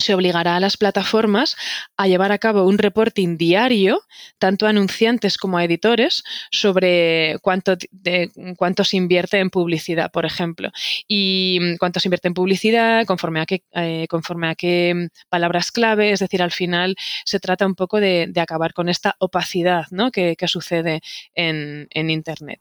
se 0.00 0.14
obligará 0.14 0.56
a 0.56 0.60
las 0.60 0.76
plataformas 0.76 1.56
a 1.96 2.06
llevar 2.06 2.30
a 2.30 2.38
cabo 2.38 2.64
un 2.64 2.78
reporting 2.78 3.36
diario, 3.36 4.00
tanto 4.38 4.66
a 4.66 4.70
anunciantes 4.70 5.36
como 5.36 5.58
a 5.58 5.64
editores, 5.64 6.22
sobre 6.52 7.36
cuánto, 7.42 7.76
de, 7.90 8.30
cuánto 8.56 8.84
se 8.84 8.96
invierte 8.96 9.38
en 9.38 9.50
publicidad, 9.50 10.12
por 10.12 10.24
ejemplo, 10.24 10.70
y 11.08 11.58
mm, 11.60 11.76
cuánto 11.78 11.98
se 11.98 12.08
invierte 12.08 12.28
en 12.28 12.34
publicidad, 12.34 13.06
conforme 13.06 13.40
a 13.40 13.46
qué, 13.46 13.64
eh, 13.72 14.06
conforme 14.08 14.48
a 14.48 14.54
qué 14.54 14.94
mm, 14.94 15.06
palabras 15.28 15.72
clave, 15.72 16.12
es 16.12 16.20
decir, 16.20 16.42
al 16.42 16.52
final 16.52 16.94
se 17.24 17.40
trata 17.40 17.66
un 17.66 17.74
poco 17.74 17.98
de, 18.00 18.32
acabar 18.38 18.72
con 18.72 18.88
esta 18.88 19.16
opacidad 19.18 19.86
¿no? 19.90 20.12
que, 20.12 20.36
sucede 20.46 21.00
en 21.34 21.88
Internet 22.10 22.60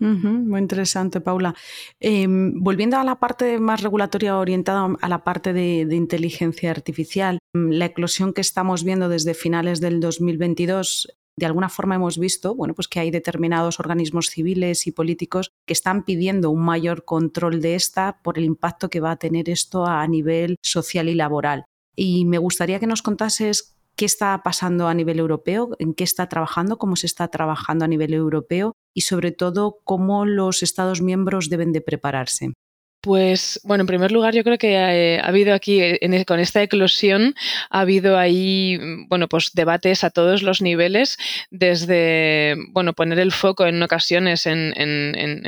muy 0.00 0.60
interesante, 0.60 1.20
Paula. 1.20 1.54
Em, 2.00 2.52
volviendo 2.60 2.96
a 2.96 3.04
la 3.04 3.18
parte 3.18 3.58
más 3.58 3.82
regulatoria 3.82 4.38
orientada 4.38 4.96
a 5.00 5.08
la 5.08 5.24
parte 5.24 5.52
de, 5.52 5.86
inteligencia 5.94 6.70
artificial, 6.70 7.38
mm, 7.54 7.70
la 7.70 7.86
eclosión 7.86 8.32
que 8.32 8.40
estamos 8.40 8.84
viendo 8.84 9.08
desde 9.08 9.34
finales 9.34 9.80
del 9.80 10.00
2022 10.00 11.08
de 11.36 11.46
alguna 11.46 11.68
forma 11.68 11.94
hemos 11.94 12.18
visto 12.18 12.54
bueno, 12.56 12.74
pues 12.74 12.88
que 12.88 12.98
hay 12.98 13.12
determinados 13.12 13.78
organismos 13.78 14.26
civiles 14.26 14.88
y 14.88 14.92
políticos 14.92 15.50
que 15.66 15.72
están 15.72 16.04
pidiendo 16.04 16.50
un 16.50 16.64
mayor 16.64 17.04
control 17.04 17.60
de 17.60 17.76
esta 17.76 18.18
por 18.22 18.38
el 18.38 18.44
impacto 18.44 18.90
que 18.90 18.98
va 18.98 19.12
a 19.12 19.18
tener 19.18 19.48
esto 19.48 19.86
a 19.86 20.06
nivel 20.08 20.56
social 20.62 21.08
y 21.08 21.14
laboral. 21.14 21.64
Y 21.94 22.24
me 22.24 22.38
gustaría 22.38 22.80
que 22.80 22.86
nos 22.88 23.02
contases 23.02 23.77
qué 23.98 24.04
está 24.04 24.40
pasando 24.44 24.86
a 24.86 24.94
nivel 24.94 25.18
europeo, 25.18 25.70
en 25.80 25.92
qué 25.92 26.04
está 26.04 26.28
trabajando, 26.28 26.78
cómo 26.78 26.94
se 26.94 27.06
está 27.06 27.26
trabajando 27.28 27.84
a 27.84 27.88
nivel 27.88 28.14
europeo 28.14 28.76
y 28.94 29.00
sobre 29.00 29.32
todo 29.32 29.80
cómo 29.82 30.24
los 30.24 30.62
Estados 30.62 31.02
miembros 31.02 31.50
deben 31.50 31.72
de 31.72 31.80
prepararse. 31.80 32.52
Pues 33.00 33.60
bueno, 33.62 33.82
en 33.82 33.86
primer 33.86 34.10
lugar 34.10 34.34
yo 34.34 34.42
creo 34.42 34.58
que 34.58 34.72
eh, 34.74 35.20
ha 35.20 35.28
habido 35.28 35.54
aquí, 35.54 35.80
eh, 35.80 35.98
e, 36.00 36.24
con 36.24 36.40
esta 36.40 36.62
eclosión, 36.64 37.36
ha 37.70 37.80
habido 37.80 38.18
ahí, 38.18 38.76
mm, 38.76 39.08
bueno, 39.08 39.28
pues 39.28 39.52
debates 39.54 40.02
a 40.02 40.10
todos 40.10 40.42
los 40.42 40.60
niveles, 40.62 41.16
desde, 41.50 42.56
bueno, 42.70 42.94
poner 42.94 43.20
el 43.20 43.30
foco 43.30 43.66
en 43.66 43.80
ocasiones 43.84 44.46
en, 44.46 44.72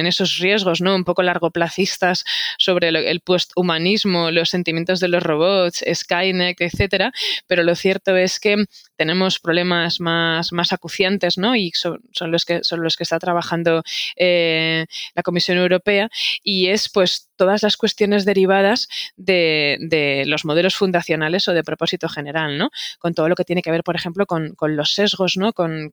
esos 0.07 0.38
riesgos, 0.38 0.80
¿no? 0.80 0.95
Un 0.95 1.04
poco 1.04 1.23
largoplacistas 1.25 2.25
sobre 2.59 2.88
el 2.88 3.21
posthumanismo, 3.21 4.30
los 4.30 4.50
sentimientos 4.50 5.00
de 5.00 5.09
los 5.09 5.23
robots, 5.23 5.85
Skynet, 5.92 6.61
etcétera, 6.61 7.12
pero 7.49 7.64
lo 7.64 7.75
cierto 7.75 8.16
es 8.16 8.38
que 8.38 8.64
tenemos 9.00 9.38
problemas 9.38 9.99
más, 9.99 10.52
más 10.52 10.75
acuciantes, 10.75 11.38
¿no? 11.38 11.57
Y 11.57 11.73
son, 11.73 12.02
los 12.30 12.45
que 12.45 12.62
son 12.62 12.83
los 12.83 12.97
que 12.99 13.04
está 13.04 13.19
trabajando 13.19 13.83
eh, 14.14 14.85
la 15.14 15.23
Comisión 15.23 15.57
Europea 15.57 16.11
y 16.45 16.66
es 16.66 16.90
pues 16.90 17.30
todas 17.37 17.62
las 17.62 17.78
cuestiones 17.78 18.26
derivadas 18.26 18.88
de, 19.16 20.25
los 20.26 20.45
modelos 20.45 20.75
fundacionales 20.75 21.49
o 21.49 21.54
de 21.54 21.64
propósito 21.64 22.11
general, 22.11 22.59
¿no? 22.59 22.69
Con 22.99 23.14
todo 23.14 23.30
lo 23.30 23.37
que 23.37 23.47
tiene 23.47 23.62
que 23.62 23.71
ver, 23.71 23.83
por 23.83 23.97
ejemplo, 23.97 24.26
con, 24.26 24.54
los 24.76 24.92
sesgos, 24.92 25.38
¿no? 25.38 25.54
Con, 25.54 25.90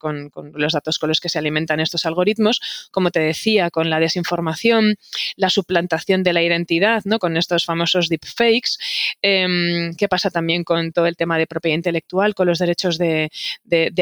los 0.53 0.73
datos 0.73 0.99
con 0.99 1.07
los 1.07 1.21
que 1.21 1.29
se 1.29 1.39
alimentan 1.39 1.79
estos 1.79 2.05
algoritmos, 2.05 2.89
como 2.91 3.11
te 3.11 3.21
decía, 3.21 3.71
con 3.71 3.89
la 3.89 4.01
desinformación, 4.01 4.97
la 5.37 5.49
suplantación 5.49 6.23
de 6.23 6.33
la 6.33 6.43
identidad, 6.43 7.03
¿no? 7.05 7.19
Con 7.19 7.37
estos 7.37 7.63
famosos 7.63 8.09
deepfakes. 8.09 8.71
Eh, 9.21 9.91
¿Qué 9.97 10.09
pasa 10.09 10.29
también 10.29 10.65
con 10.65 10.91
todo 10.91 11.05
el 11.05 11.15
tema 11.15 11.37
de 11.37 11.47
propiedad 11.47 11.77
intelectual, 11.77 12.35
con 12.35 12.47
los 12.47 12.59
derechos 12.59 12.96
de, 12.97 13.29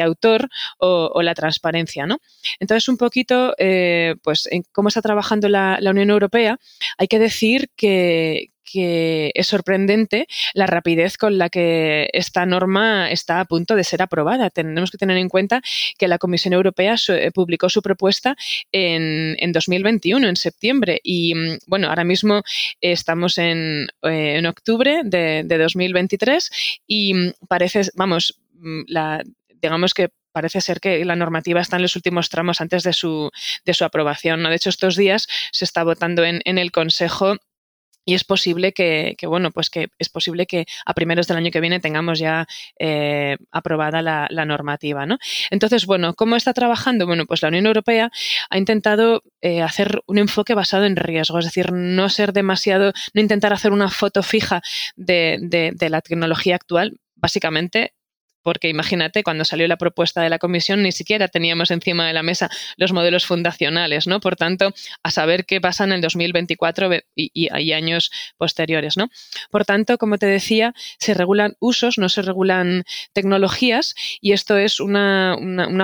autor 0.02 0.50
o, 0.80 1.22
la 1.22 1.34
transparencia. 1.36 2.06
¿no? 2.06 2.20
Entonces, 2.60 2.88
un 2.90 2.98
poquito, 2.98 3.54
eh, 3.58 4.16
pues, 4.24 4.48
en 4.52 4.64
cómo 4.72 4.90
está 4.90 5.02
trabajando 5.02 5.50
la, 5.50 5.80
Unión 5.86 6.10
Europea, 6.10 6.60
hay 6.98 7.08
que 7.08 7.20
decir 7.20 7.70
que, 7.76 8.50
es 8.78 9.48
sorprendente 9.48 10.28
la 10.54 10.66
rapidez 10.68 11.18
con 11.18 11.38
la 11.38 11.50
que 11.50 12.10
esta 12.12 12.46
norma 12.46 13.10
está 13.10 13.40
a 13.40 13.46
punto 13.46 13.74
de 13.74 13.86
ser 13.86 14.02
aprobada. 14.02 14.50
Tenemos 14.50 14.92
que 14.92 14.98
tener 14.98 15.16
en 15.16 15.30
cuenta 15.30 15.62
que 15.98 16.10
la 16.10 16.18
Comisión 16.18 16.54
Europea 16.54 16.96
eh, 17.08 17.32
publicó 17.34 17.70
su 17.70 17.82
propuesta 17.82 18.36
en, 18.74 19.52
2021, 19.54 20.28
en 20.28 20.36
septiembre, 20.36 21.00
y 21.04 21.34
mm, 21.36 21.58
bueno, 21.68 21.88
ahora 21.88 22.04
mismo 22.04 22.42
estamos 22.82 23.38
en, 23.38 23.88
eh, 24.04 24.44
octubre 24.46 25.04
de, 25.06 25.44
de 25.46 25.58
2023 25.58 26.52
y 26.86 27.14
mm, 27.14 27.34
parece, 27.48 27.84
vamos, 27.96 28.42
la, 28.88 29.24
digamos 29.62 29.94
que 29.94 30.10
parece 30.36 30.60
ser 30.60 30.82
que 30.82 31.06
la 31.06 31.16
normativa 31.16 31.62
está 31.62 31.78
en 31.78 31.84
los 31.84 31.96
últimos 31.96 32.28
tramos 32.28 32.60
antes 32.60 32.84
de 32.84 32.92
su, 32.92 33.32
de 33.64 33.74
su 33.74 33.86
aprobación. 33.86 34.44
¿no? 34.44 34.50
De 34.50 34.58
hecho, 34.58 34.70
estos 34.70 34.98
días 34.98 35.28
se 35.54 35.64
está 35.64 35.84
votando 35.86 36.26
en, 36.26 36.42
el 36.46 36.72
Consejo 36.72 37.38
y 38.04 38.16
es 38.16 38.26
posible 38.26 38.74
que, 38.74 39.16
bueno, 39.24 39.52
pues 39.52 39.70
que 39.70 39.88
es 39.98 40.10
posible 40.10 40.46
que 40.46 40.66
a 40.86 40.94
primeros 40.94 41.28
del 41.28 41.38
año 41.38 41.52
que 41.52 41.62
viene 41.62 41.80
tengamos 41.80 42.20
ya 42.20 42.46
eh, 42.78 43.38
aprobada 43.50 44.02
la, 44.02 44.46
normativa, 44.46 45.06
¿no? 45.06 45.18
Entonces, 45.50 45.86
bueno, 45.86 46.14
¿cómo 46.14 46.36
está 46.36 46.54
trabajando? 46.54 47.08
Bueno, 47.08 47.26
pues 47.26 47.42
la 47.42 47.48
Unión 47.48 47.66
Europea 47.66 48.12
ha 48.50 48.58
intentado 48.58 49.24
eh, 49.42 49.62
hacer 49.62 50.02
un 50.06 50.18
enfoque 50.18 50.54
basado 50.54 50.84
en 50.84 50.98
riesgo, 50.98 51.40
es 51.40 51.46
decir, 51.46 51.72
no 51.72 52.10
ser 52.10 52.34
demasiado, 52.34 52.92
no 53.14 53.22
intentar 53.22 53.54
hacer 53.54 53.72
una 53.72 53.90
foto 53.90 54.22
fija 54.22 54.62
de, 54.98 55.40
de 55.74 55.90
la 55.90 56.02
tecnología 56.02 56.56
actual, 56.56 57.00
básicamente 57.16 57.94
porque 58.46 58.70
imagínate, 58.70 59.24
cuando 59.24 59.44
salió 59.44 59.68
la 59.68 59.76
propuesta 59.76 60.22
de 60.22 60.30
la 60.30 60.38
comisión 60.38 60.84
ni 60.84 60.92
siquiera 60.92 61.28
teníamos 61.28 61.72
encima 61.72 62.06
de 62.06 62.14
la 62.14 62.22
mesa 62.22 62.48
los 62.78 62.94
modelos 62.94 63.26
fundacionales, 63.26 64.06
¿no? 64.06 64.20
Por 64.20 64.36
tanto, 64.36 64.72
a 65.02 65.10
saber 65.10 65.48
qué 65.48 65.60
pasa 65.60 65.84
en 65.84 65.94
el 65.94 66.02
2024 66.02 66.92
y, 67.16 67.74
años 67.74 68.12
posteriores, 68.38 68.98
¿no? 68.98 69.10
Por 69.50 69.66
tanto, 69.66 69.98
como 69.98 70.20
te 70.20 70.28
decía, 70.28 70.76
se 71.00 71.16
regulan 71.16 71.56
usos, 71.60 71.98
no 71.98 72.08
se 72.08 72.22
regulan 72.22 72.84
tecnologías 73.14 73.96
y 74.22 74.34
esto 74.34 74.58
es 74.58 74.80
una, 74.80 75.36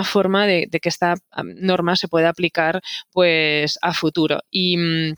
forma 0.03 0.45
de, 0.45 0.69
que 0.69 0.89
esta 0.89 1.15
norma 1.43 1.95
se 1.95 2.09
pueda 2.09 2.29
aplicar 2.29 2.81
pues 3.11 3.79
a 3.81 3.95
futuro. 3.95 4.41
Y 4.51 4.77
mm, 4.77 5.15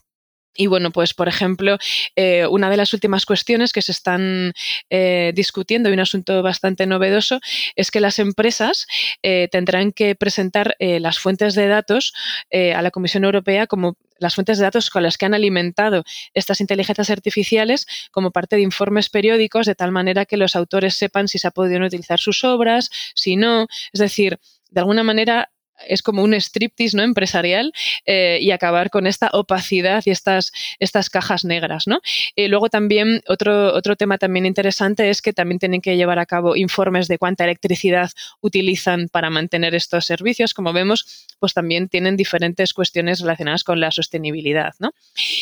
y 0.56 0.68
bueno, 0.68 0.92
pues 0.92 1.14
por 1.14 1.28
ejemplo, 1.28 1.78
eh, 2.16 2.46
una 2.48 2.70
de 2.70 2.78
las 2.78 2.94
últimas 2.94 3.26
cuestiones 3.26 3.74
que 3.74 3.82
se 3.82 3.92
están 3.92 4.54
eh, 4.90 5.32
discutiendo 5.36 5.90
y 5.90 5.94
un 5.94 6.00
asunto 6.00 6.42
bastante 6.44 6.86
novedoso 6.86 7.40
es 7.76 7.92
que 7.92 8.00
las 8.00 8.20
empresas 8.20 8.86
eh, 9.24 9.48
tendrán 9.52 9.92
que 9.92 10.16
presentar 10.16 10.76
las 10.80 11.20
fuentes 11.20 11.56
de 11.56 11.68
datos 11.68 12.14
a 12.52 12.82
la 12.82 12.92
Comisión 12.92 13.24
Europea 13.24 13.68
como 13.68 13.98
las 14.20 14.36
fuentes 14.36 14.58
de 14.58 14.64
datos 14.64 14.90
con 14.90 15.04
las 15.04 15.18
que 15.18 15.26
han 15.26 15.34
alimentado 15.34 16.04
estas 16.34 16.62
inteligencias 16.62 17.10
artificiales 17.10 17.86
como 18.12 18.32
parte 18.32 18.56
de 18.56 18.62
informes 18.62 19.10
periódicos, 19.10 19.66
de 19.66 19.76
tal 19.76 19.92
manera 19.92 20.26
que 20.26 20.38
los 20.38 20.56
autores 20.56 20.96
sepan 20.96 21.28
si 21.28 21.40
se 21.40 21.48
ha 21.48 21.52
podido 21.52 21.86
utilizar 21.86 22.20
sus 22.20 22.44
obras, 22.44 22.90
si 23.16 23.36
no. 23.36 23.68
Es 23.92 24.00
decir, 24.00 24.40
de 24.72 24.80
alguna 24.80 25.04
manera 25.04 25.52
es 25.88 26.02
como 26.02 26.24
un 26.24 26.34
striptease 26.34 26.96
¿no? 26.96 27.04
empresarial 27.04 27.74
eh, 28.06 28.40
y 28.42 28.52
acabar 28.52 28.90
con 28.90 29.08
esta 29.08 29.30
opacidad 29.34 30.04
y 30.06 30.12
estas, 30.12 30.52
estas 30.80 31.10
cajas 31.10 31.46
negras. 31.46 31.88
¿no? 31.88 32.02
Y 32.36 32.48
luego 32.48 32.70
también 32.70 33.22
otro, 33.28 33.74
otro 33.74 33.96
tema 33.96 34.18
también 34.18 34.46
interesante 34.46 35.10
es 35.10 35.22
que 35.22 35.34
también 35.34 35.60
tienen 35.60 35.82
que 35.82 35.98
llevar 35.98 36.20
a 36.20 36.26
cabo 36.26 36.56
informes 36.56 37.08
de 37.08 37.18
cuánta 37.18 37.44
electricidad 37.44 38.12
utilizan 38.42 39.10
para 39.10 39.30
mantener 39.30 39.76
estos 39.76 40.06
servicios. 40.06 40.54
Como 40.54 40.74
vemos, 40.74 41.28
pues 41.40 41.54
también 41.54 41.90
tienen 41.90 42.18
diferentes 42.18 42.74
cuestiones 42.74 43.20
relacionadas 43.20 43.64
con 43.64 43.80
la 43.80 43.92
sostenibilidad. 43.92 44.74
¿no? 44.80 44.94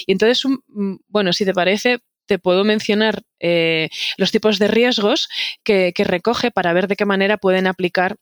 Y 0.06 0.12
entonces, 0.12 0.44
bueno, 1.08 1.34
si 1.34 1.46
te 1.46 1.54
parece, 1.54 2.00
te 2.26 2.40
puedo 2.40 2.64
mencionar 2.64 3.24
eh, 3.40 3.90
los 4.18 4.32
tipos 4.32 4.58
de 4.58 4.68
riesgos 4.68 5.28
que 5.64 5.94
recoge 5.98 6.52
para 6.52 6.72
ver 6.72 6.88
de 6.88 6.96
qué 6.96 7.06
manera 7.06 7.38
pueden 7.38 7.68
aplicar 7.68 8.16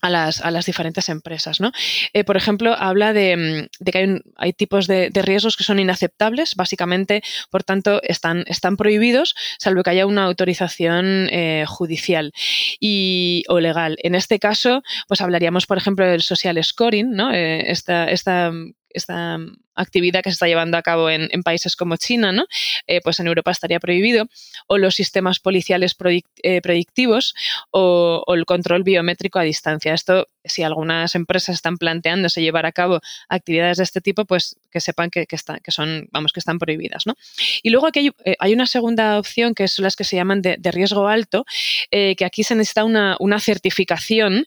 a 0.00 0.10
las, 0.10 0.40
a 0.40 0.50
las, 0.50 0.66
diferentes 0.66 1.08
empresas. 1.08 1.60
¿no? 1.60 1.72
Eh, 2.12 2.24
por 2.24 2.36
ejemplo, 2.36 2.74
habla 2.78 3.12
de, 3.12 3.68
mm, 3.80 3.90
que 3.90 3.98
hay, 3.98 4.20
hay 4.36 4.52
tipos 4.52 4.86
de, 4.86 5.10
riesgos 5.14 5.56
que 5.56 5.64
son 5.64 5.78
inaceptables, 5.78 6.54
básicamente, 6.54 7.22
por 7.50 7.64
tanto, 7.64 8.00
están, 8.02 8.44
están 8.46 8.76
prohibidos, 8.76 9.34
salvo 9.58 9.82
que 9.82 9.90
haya 9.90 10.06
una 10.06 10.24
autorización 10.24 11.28
eh, 11.30 11.64
judicial 11.66 12.32
y, 12.80 13.44
o 13.48 13.60
legal. 13.60 13.96
En 14.02 14.14
este 14.14 14.38
caso, 14.38 14.82
pues 15.08 15.20
hablaríamos, 15.20 15.66
por 15.66 15.78
ejemplo, 15.78 16.06
del 16.06 16.22
social 16.22 16.62
scoring, 16.62 17.10
¿no? 17.10 17.32
Eh, 17.32 17.70
esta, 17.70 18.04
esta, 18.10 18.52
esta 18.88 19.38
actividad 19.80 20.22
que 20.22 20.30
se 20.30 20.34
está 20.34 20.46
llevando 20.46 20.76
a 20.76 20.82
cabo 20.82 21.10
en, 21.10 21.28
países 21.42 21.76
como 21.76 21.96
China, 21.96 22.32
¿no? 22.32 22.46
Eh, 22.86 23.00
pues 23.02 23.18
en 23.20 23.26
Europa 23.26 23.50
estaría 23.50 23.80
prohibido, 23.80 24.26
o 24.66 24.78
los 24.78 24.94
sistemas 24.94 25.40
policiales 25.40 25.96
eh, 26.42 26.60
predictivos 26.60 27.34
o, 27.70 28.24
el 28.28 28.44
control 28.44 28.82
biométrico 28.82 29.38
a 29.38 29.42
distancia. 29.42 29.94
Esto, 29.94 30.28
si 30.44 30.62
algunas 30.62 31.14
empresas 31.14 31.54
están 31.54 31.78
planteándose 31.78 32.42
llevar 32.42 32.66
a 32.66 32.72
cabo 32.72 33.00
actividades 33.28 33.78
de 33.78 33.84
este 33.84 34.00
tipo, 34.00 34.24
pues 34.24 34.56
que 34.70 34.80
sepan 34.80 35.10
que, 35.10 35.26
que, 35.26 35.36
que 35.62 35.70
son, 35.70 36.08
vamos, 36.12 36.32
que 36.32 36.40
están 36.40 36.58
prohibidas, 36.58 37.06
¿no? 37.06 37.14
Y 37.62 37.70
luego 37.70 37.86
aquí 37.86 38.10
hay, 38.38 38.52
una 38.52 38.66
segunda 38.66 39.18
opción 39.18 39.54
que 39.54 39.68
son 39.68 39.84
las 39.84 39.96
que 39.96 40.04
se 40.04 40.16
llaman 40.16 40.42
de, 40.42 40.58
riesgo 40.70 41.08
alto, 41.08 41.44
que 41.90 42.24
aquí 42.24 42.44
se 42.44 42.54
necesita 42.54 42.84
una, 42.84 43.16
certificación 43.40 44.46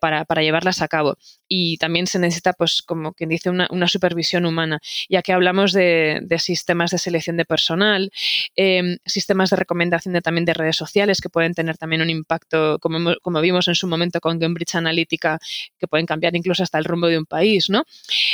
para 0.00 0.42
llevarlas 0.42 0.82
a 0.82 0.88
cabo 0.88 1.16
y 1.52 1.78
también 1.78 2.06
se 2.06 2.20
necesita, 2.20 2.52
pues, 2.52 2.80
como 2.80 3.12
quien 3.12 3.28
dice, 3.28 3.50
una, 3.50 3.88
supervisión 3.88 4.39
humana, 4.46 4.80
ya 5.08 5.22
que 5.22 5.32
hablamos 5.32 5.72
de, 5.72 6.26
sistemas 6.38 6.90
de 6.90 6.98
selección 6.98 7.36
de 7.36 7.44
personal, 7.44 8.10
em, 8.56 8.98
sistemas 9.04 9.50
de 9.50 9.56
recomendación 9.56 10.14
de, 10.14 10.20
también 10.22 10.44
de 10.44 10.54
redes 10.54 10.76
sociales 10.76 11.20
que 11.20 11.28
pueden 11.28 11.54
tener 11.54 11.76
también 11.76 12.02
un 12.02 12.10
impacto, 12.10 12.78
como, 12.78 13.14
como 13.22 13.40
vimos 13.40 13.68
en 13.68 13.74
su 13.74 13.86
momento 13.86 14.20
con 14.20 14.38
Cambridge 14.38 14.74
Analytica, 14.74 15.38
que 15.78 15.86
pueden 15.86 16.06
cambiar 16.06 16.34
incluso 16.36 16.62
hasta 16.62 16.78
el 16.78 16.84
rumbo 16.84 17.08
de 17.08 17.18
un 17.18 17.26
país, 17.26 17.70
¿no? 17.70 17.84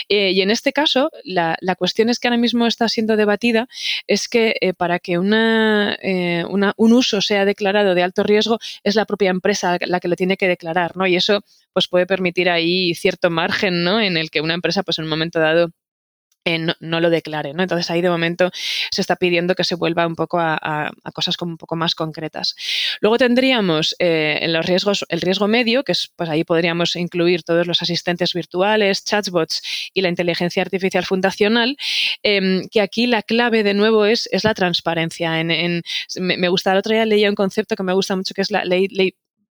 Eh, 0.08 0.32
y 0.32 0.40
en 0.40 0.50
este 0.50 0.72
caso, 0.72 1.10
la, 1.24 1.56
cuestión 1.76 2.08
es 2.08 2.18
que 2.18 2.28
ahora 2.28 2.38
mismo 2.38 2.66
está 2.66 2.88
siendo 2.88 3.16
debatida, 3.16 3.68
es 4.06 4.28
que 4.28 4.56
eh, 4.60 4.72
para 4.72 4.98
que 4.98 5.18
una, 5.18 5.96
eh, 6.02 6.44
una, 6.48 6.72
un 6.76 6.92
uso 6.92 7.20
sea 7.20 7.44
declarado 7.44 7.94
de 7.94 8.02
alto 8.02 8.22
riesgo, 8.22 8.58
es 8.82 8.94
la 8.94 9.04
propia 9.04 9.30
empresa 9.30 9.78
la 9.80 10.00
que 10.00 10.08
lo 10.08 10.16
tiene 10.16 10.36
que 10.36 10.48
declarar, 10.48 10.96
¿no? 10.96 11.06
Y 11.06 11.16
eso 11.16 11.42
pues 11.72 11.88
puede 11.88 12.06
permitir 12.06 12.48
ahí 12.48 12.94
cierto 12.94 13.30
margen, 13.30 13.84
¿no? 13.84 14.00
En 14.00 14.16
el 14.16 14.30
que 14.30 14.40
una 14.40 14.54
empresa, 14.54 14.82
pues 14.82 14.98
en 14.98 15.04
un 15.04 15.10
momento 15.10 15.40
dado, 15.40 15.70
eh, 16.46 16.64
no, 16.78 17.00
lo 17.00 17.10
declare. 17.10 17.52
¿no? 17.54 17.62
Entonces 17.64 17.90
ahí 17.90 18.00
de 18.00 18.08
momento 18.08 18.52
se 18.90 19.00
está 19.00 19.16
pidiendo 19.16 19.56
que 19.56 19.64
se 19.64 19.74
vuelva 19.74 20.06
un 20.06 20.14
poco 20.14 20.38
a, 20.38 20.92
cosas 21.12 21.36
como 21.36 21.50
un 21.50 21.58
poco 21.58 21.74
más 21.74 21.96
concretas. 21.96 22.54
Luego 23.00 23.18
tendríamos 23.18 23.96
eh, 23.98 24.46
los 24.48 24.64
riesgos, 24.64 25.04
el 25.08 25.20
riesgo 25.20 25.48
medio, 25.48 25.82
que 25.82 25.90
es, 25.90 26.12
pues 26.14 26.30
ahí 26.30 26.44
podríamos 26.44 26.94
incluir 26.94 27.42
todos 27.42 27.66
los 27.66 27.82
asistentes 27.82 28.32
virtuales, 28.32 29.04
chatbots 29.04 29.90
y 29.92 30.02
la 30.02 30.08
inteligencia 30.08 30.62
artificial 30.62 31.04
fundacional, 31.04 31.76
em, 32.22 32.68
que 32.68 32.80
aquí 32.80 33.08
la 33.08 33.22
clave 33.22 33.64
de 33.64 33.74
nuevo 33.74 34.04
es, 34.06 34.28
es 34.30 34.44
la 34.44 34.54
transparencia. 34.54 35.40
En, 35.40 35.82
me, 36.20 36.48
gusta, 36.48 36.70
el 36.70 36.78
otro 36.78 36.92
día 36.92 37.06
leía 37.06 37.28
un 37.28 37.34
concepto 37.34 37.74
que 37.74 37.82
me 37.82 37.92
gusta 37.92 38.14
mucho 38.14 38.34
que 38.34 38.42
es 38.42 38.52
la 38.52 38.64
ley 38.64 38.86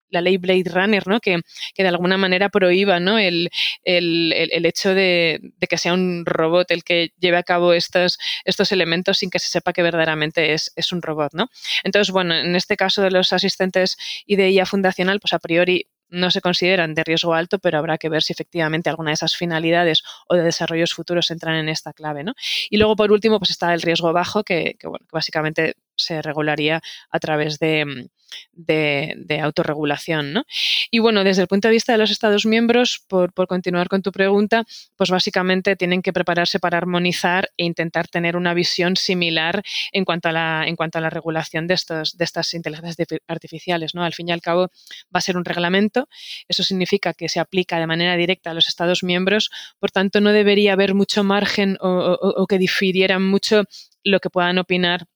la 0.09 0.21
ley 0.21 0.37
Blade 0.37 0.69
Runner, 0.71 1.07
¿no? 1.07 1.19
Que, 1.19 1.39
de 1.77 1.87
alguna 1.87 2.17
manera 2.17 2.49
prohíba 2.49 2.99
¿no? 2.99 3.17
el, 3.19 3.49
hecho 3.83 4.93
de, 4.93 5.39
que 5.69 5.77
sea 5.77 5.93
un 5.93 6.25
robot 6.25 6.71
el 6.71 6.83
que 6.83 7.11
lleve 7.19 7.37
a 7.37 7.43
cabo 7.43 7.73
estos, 7.73 8.17
estos 8.43 8.71
elementos 8.71 9.19
sin 9.19 9.29
que 9.29 9.39
se 9.39 9.47
sepa 9.47 9.73
que 9.73 9.83
verdaderamente 9.83 10.53
es, 10.53 10.71
es, 10.75 10.91
un 10.91 11.01
robot. 11.01 11.33
¿no? 11.33 11.49
Entonces, 11.83 12.11
bueno, 12.11 12.33
en 12.35 12.55
este 12.55 12.77
caso 12.77 13.01
de 13.01 13.11
los 13.11 13.33
asistentes 13.33 13.97
y 14.25 14.35
de 14.35 14.49
IA 14.51 14.65
fundacional, 14.65 15.19
pues 15.19 15.33
a 15.33 15.39
priori 15.39 15.87
no 16.09 16.31
se 16.31 16.41
consideran 16.41 16.93
de 16.93 17.03
riesgo 17.03 17.33
alto, 17.33 17.59
pero 17.59 17.77
habrá 17.77 17.97
que 17.97 18.09
ver 18.09 18.23
si 18.23 18.33
efectivamente 18.33 18.89
alguna 18.89 19.09
de 19.09 19.15
esas 19.15 19.35
finalidades 19.35 20.03
o 20.27 20.35
de 20.35 20.43
desarrollos 20.43 20.93
futuros 20.93 21.31
entran 21.31 21.55
en 21.55 21.69
esta 21.69 21.93
clave. 21.93 22.23
¿no? 22.23 22.33
Y 22.69 22.77
luego, 22.77 22.95
por 22.95 23.11
último, 23.11 23.39
pues 23.39 23.51
está 23.51 23.73
el 23.73 23.81
riesgo 23.81 24.13
bajo, 24.13 24.43
que, 24.43 24.75
que, 24.79 24.87
que 24.87 24.89
básicamente 25.11 25.75
se 25.95 26.21
regularía 26.21 26.81
a 27.09 27.19
través 27.19 27.59
de, 27.59 28.09
de, 28.53 29.39
autorregulación. 29.41 30.33
¿no? 30.33 30.45
Y 30.91 30.99
bueno, 30.99 31.23
desde 31.23 31.41
el 31.41 31.47
punto 31.47 31.67
de 31.67 31.73
vista 31.73 31.91
de 31.91 31.97
los 31.97 32.11
Estados 32.11 32.45
miembros, 32.45 33.03
por, 33.07 33.33
continuar 33.47 33.87
con 33.87 34.01
tu 34.01 34.11
pregunta, 34.11 34.65
pues 34.95 35.09
básicamente 35.09 35.75
tienen 35.75 36.01
que 36.01 36.13
prepararse 36.13 36.59
para 36.59 36.77
armonizar 36.77 37.49
e 37.57 37.65
intentar 37.65 38.07
tener 38.07 38.35
una 38.37 38.53
visión 38.53 38.95
similar 38.95 39.63
en 39.91 40.05
cuanto 40.05 40.29
a 40.29 40.31
la, 40.31 40.63
en 40.67 40.75
cuanto 40.75 40.97
a 40.97 41.01
la 41.01 41.09
regulación 41.09 41.67
de, 41.67 41.73
estos, 41.73 42.17
de 42.17 42.23
estas 42.23 42.53
inteligencias 42.53 43.07
artificiales. 43.27 43.95
¿no? 43.95 44.03
Al 44.03 44.13
fin 44.13 44.29
y 44.29 44.31
al 44.31 44.41
cabo, 44.41 44.69
va 45.13 45.19
a 45.19 45.21
ser 45.21 45.37
un 45.37 45.45
reglamento. 45.45 46.07
Eso 46.47 46.63
significa 46.63 47.13
que 47.13 47.29
se 47.29 47.39
aplica 47.39 47.79
de 47.79 47.87
manera 47.87 48.15
directa 48.15 48.51
a 48.51 48.53
los 48.53 48.67
Estados 48.67 49.03
miembros. 49.03 49.51
Por 49.79 49.91
tanto, 49.91 50.21
no 50.21 50.31
debería 50.31 50.73
haber 50.73 50.93
mucho 50.93 51.23
margen 51.23 51.77
o 51.81 52.45
que 52.47 52.57
difirieran 52.57 53.23
mucho 53.23 53.63
lo 54.03 54.19
que 54.19 54.29
puedan 54.29 54.57
opinar 54.59 55.07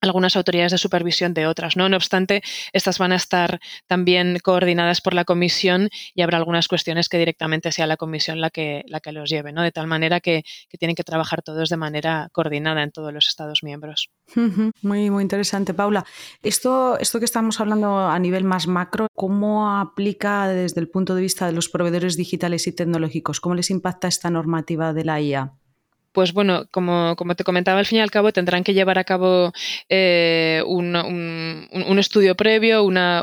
algunas 0.00 0.36
autoridades 0.36 0.72
de 0.72 0.78
supervisión 0.78 1.34
de 1.34 1.46
otras. 1.46 1.76
¿no? 1.76 1.88
no 1.88 1.96
obstante, 1.96 2.42
estas 2.72 2.98
van 2.98 3.12
a 3.12 3.16
estar 3.16 3.60
también 3.86 4.38
coordinadas 4.42 5.00
por 5.00 5.14
la 5.14 5.24
comisión 5.24 5.88
y 6.14 6.22
habrá 6.22 6.38
algunas 6.38 6.68
cuestiones 6.68 7.08
que 7.08 7.18
directamente 7.18 7.72
sea 7.72 7.86
la 7.86 7.96
comisión 7.96 8.40
la 8.40 8.50
que, 8.50 8.82
la 8.86 9.00
que 9.00 9.12
los 9.12 9.28
lleve, 9.28 9.52
¿no? 9.52 9.62
de 9.62 9.72
tal 9.72 9.86
manera 9.86 10.20
que, 10.20 10.42
tienen 10.78 10.96
que 10.96 11.04
trabajar 11.04 11.42
todos 11.42 11.68
de 11.68 11.76
manera 11.76 12.28
coordinada 12.32 12.82
en 12.82 12.90
todos 12.90 13.12
los 13.12 13.28
Estados 13.28 13.62
miembros. 13.62 14.08
Muy, 14.82 15.10
muy 15.10 15.22
interesante, 15.22 15.74
Paula. 15.74 16.06
Esto, 16.42 16.98
esto 16.98 17.18
que 17.18 17.26
estamos 17.26 17.60
hablando 17.60 17.98
a 17.98 18.18
nivel 18.18 18.44
más 18.44 18.66
macro, 18.66 19.08
¿cómo 19.14 19.78
aplica 19.78 20.48
desde 20.48 20.80
el 20.80 20.88
punto 20.88 21.14
de 21.14 21.22
vista 21.22 21.46
de 21.46 21.52
los 21.52 21.68
proveedores 21.68 22.16
digitales 22.16 22.66
y 22.66 22.72
tecnológicos? 22.72 23.40
¿Cómo 23.40 23.54
les 23.54 23.70
impacta 23.70 24.08
esta 24.08 24.30
normativa 24.30 24.94
de 24.94 25.04
la 25.04 25.20
IA? 25.20 25.52
Pues 26.12 26.32
bueno, 26.32 26.66
como, 26.70 27.14
te 27.36 27.44
comentaba, 27.44 27.78
al 27.78 27.86
fin 27.86 27.98
y 27.98 28.00
al 28.00 28.10
cabo 28.10 28.32
tendrán 28.32 28.64
que 28.64 28.74
llevar 28.74 28.98
a 28.98 29.04
cabo 29.04 29.52
eh, 29.88 30.62
un, 30.66 31.98
estudio 31.98 32.34
previo, 32.34 32.82
una, 32.84 33.22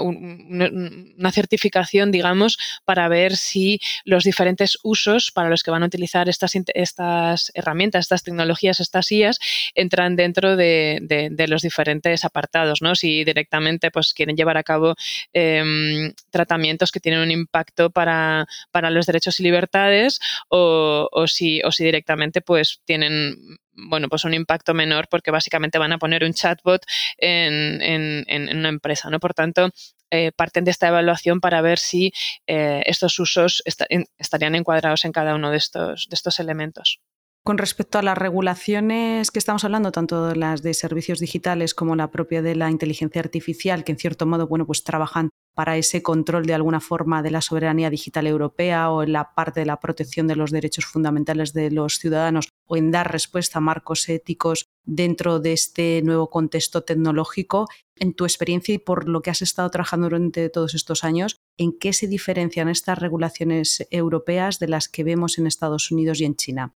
certificación, 1.32 2.12
digamos, 2.12 2.58
para 2.86 3.08
ver 3.10 3.36
si 3.36 3.80
los 4.06 4.24
diferentes 4.24 4.78
usos 4.84 5.32
para 5.32 5.50
los 5.50 5.64
que 5.64 5.72
van 5.72 5.84
a 5.84 5.88
utilizar 5.88 6.30
estas, 6.30 7.52
herramientas, 7.54 8.06
estas 8.06 8.24
tecnologías, 8.24 8.80
estas 8.80 9.12
IAS, 9.12 9.40
entran 9.76 10.16
dentro 10.16 10.56
de, 10.56 11.36
los 11.48 11.62
diferentes 11.62 12.26
apartados, 12.26 12.82
¿no? 12.82 12.96
Si 12.96 13.24
directamente 13.24 13.92
pues, 13.92 14.14
quieren 14.14 14.36
llevar 14.36 14.58
a 14.58 14.64
cabo 14.64 14.96
em, 15.34 16.14
tratamientos 16.30 16.92
que 16.92 17.00
tienen 17.00 17.22
un 17.22 17.32
impacto 17.32 17.90
para, 17.90 18.48
para 18.72 18.90
los 18.90 19.06
derechos 19.06 19.40
y 19.40 19.44
libertades 19.44 20.20
o, 20.50 21.10
o 21.12 21.28
si 21.28 21.62
directamente 21.80 22.42
pues 22.42 22.77
tienen 22.86 23.58
bueno, 23.78 24.10
pues 24.10 24.26
un 24.26 24.34
impacto 24.34 24.74
menor 24.74 25.08
porque 25.10 25.32
básicamente 25.32 25.78
van 25.78 25.94
a 25.94 26.00
poner 26.00 26.24
un 26.24 26.34
chatbot 26.34 26.84
en, 27.18 28.26
una 28.58 28.70
empresa, 28.70 29.10
¿no? 29.10 29.20
Por 29.20 29.34
tanto, 29.34 29.70
eh, 30.10 30.32
parten 30.36 30.64
de 30.64 30.72
esta 30.72 30.88
evaluación 30.88 31.40
para 31.40 31.62
ver 31.62 31.80
si 31.80 32.12
eh, 32.48 32.82
estos 32.86 33.20
usos 33.20 33.62
estarían 33.66 34.56
encuadrados 34.56 35.06
en 35.06 35.12
cada 35.12 35.36
uno 35.36 35.52
de 35.52 35.58
estos, 35.58 36.08
de 36.10 36.16
estos 36.16 36.40
elementos. 36.40 37.00
Con 37.48 37.58
respecto 37.58 37.98
a 37.98 38.02
las 38.02 38.18
regulaciones 38.18 39.32
que 39.32 39.40
estamos 39.40 39.64
hablando, 39.64 39.94
tanto 39.94 40.36
las 40.36 40.64
de 40.64 40.74
servicios 40.74 41.22
digitales 41.22 41.74
como 41.74 41.96
la 41.96 42.12
propia 42.12 42.42
de 42.42 42.58
la 42.58 42.70
inteligencia 42.70 43.22
artificial, 43.22 43.86
que 43.86 43.94
en 43.94 43.98
cierto 43.98 44.26
modo, 44.26 44.48
bueno, 44.48 44.66
pues 44.66 44.84
trabajan 44.84 45.30
para 45.56 45.78
ese 45.78 46.04
control 46.04 46.46
de 46.46 46.56
alguna 46.56 46.82
forma 46.82 47.24
de 47.24 47.32
la 47.32 47.40
soberanía 47.40 47.90
digital 47.90 48.28
europea 48.28 48.92
o 48.92 49.02
en 49.02 49.14
la 49.14 49.34
parte 49.34 49.62
de 49.62 49.66
la 49.66 49.80
protección 49.80 50.28
de 50.28 50.36
los 50.36 50.52
derechos 50.52 50.86
fundamentales 50.88 51.54
de 51.54 51.72
los 51.72 52.00
ciudadanos 52.00 52.50
o 52.66 52.76
en 52.76 52.92
dar 52.92 53.10
respuesta 53.10 53.60
a 53.60 53.62
marcos 53.62 54.10
éticos 54.10 54.66
dentro 54.84 55.40
de 55.40 55.54
este 55.54 56.02
nuevo 56.04 56.30
contexto 56.30 56.84
tecnológico. 56.84 57.70
En 57.96 58.14
tu 58.14 58.26
experiencia 58.26 58.76
y 58.76 58.78
por 58.78 59.08
lo 59.08 59.22
que 59.22 59.30
has 59.30 59.42
estado 59.42 59.70
trabajando 59.70 60.08
durante 60.08 60.50
todos 60.50 60.76
estos 60.76 61.06
años, 61.06 61.38
¿en 61.58 61.72
qué 61.80 61.94
se 61.94 62.08
diferencian 62.08 62.68
estas 62.68 63.00
regulaciones 63.00 63.88
europeas 63.90 64.60
de 64.60 64.68
las 64.68 64.90
que 64.90 65.06
vemos 65.06 65.38
en 65.38 65.48
Estados 65.48 65.92
Unidos 65.92 66.20
y 66.20 66.26
en 66.26 66.36
China? 66.36 66.74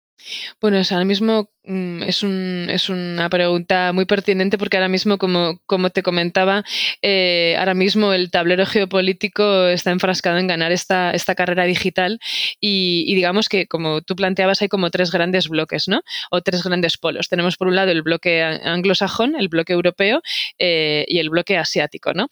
Bueno, 0.61 0.81
ahora 0.91 1.05
mismo 1.05 1.51
mm, 1.65 2.03
es, 2.03 2.23
un, 2.23 2.67
es, 2.71 2.89
una 2.89 3.29
pregunta 3.29 3.93
muy 3.93 4.05
pertinente 4.05 4.59
porque 4.59 4.77
ahora 4.77 4.89
mismo, 4.89 5.19
como, 5.19 5.91
te 5.91 6.03
comentaba, 6.03 6.65
eh, 7.03 7.57
ahora 7.59 7.75
mismo 7.75 8.13
el 8.13 8.31
tablero 8.31 8.67
geopolítico 8.67 9.69
está 9.69 9.91
enfrascado 9.91 10.39
en 10.39 10.49
ganar 10.49 10.73
esta, 10.73 11.13
esta 11.13 11.35
carrera 11.35 11.65
digital 11.65 12.19
y, 12.61 13.15
digamos 13.15 13.49
que, 13.49 13.67
como 13.67 14.03
tú 14.03 14.17
planteabas, 14.17 14.63
hay 14.63 14.69
como 14.69 14.91
tres 14.91 15.11
grandes 15.13 15.49
bloques, 15.49 15.89
¿no? 15.89 16.03
O 16.31 16.41
tres 16.43 16.65
grandes 16.65 16.99
polos. 16.99 17.29
Tenemos 17.29 17.57
por 17.57 17.69
un 17.69 17.77
lado 17.77 17.93
el 17.93 18.03
bloque 18.03 18.43
anglosajón, 18.43 19.37
el 19.37 19.49
bloque 19.49 19.73
europeo 19.73 20.23
eh, 20.59 21.05
y 21.09 21.19
el 21.19 21.31
bloque 21.31 21.57
asiático, 21.57 22.13
¿no? 22.15 22.29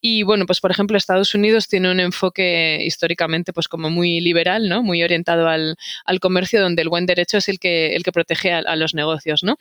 Y 0.00 0.22
bueno, 0.24 0.46
pues 0.46 0.60
por 0.60 0.70
ejemplo, 0.70 0.96
Estados 0.96 1.34
Unidos 1.34 1.68
tiene 1.68 1.90
un 1.90 2.00
enfoque 2.00 2.82
históricamente 2.84 3.52
pues 3.52 3.68
como 3.68 3.90
muy 3.90 4.20
liberal, 4.20 4.68
¿no? 4.68 4.82
Muy 4.82 5.02
orientado 5.02 5.48
al, 5.48 5.76
al 6.04 6.20
comercio 6.20 6.60
donde 6.60 6.82
el 6.82 6.88
buen 6.88 7.06
derecho 7.06 7.29
es 7.38 7.48
el 7.48 7.58
que, 7.58 7.94
el 7.94 8.02
que 8.02 8.12
protege 8.12 8.52
a, 8.52 8.76
los 8.76 8.94
negocios. 8.94 9.42
¿no? 9.42 9.58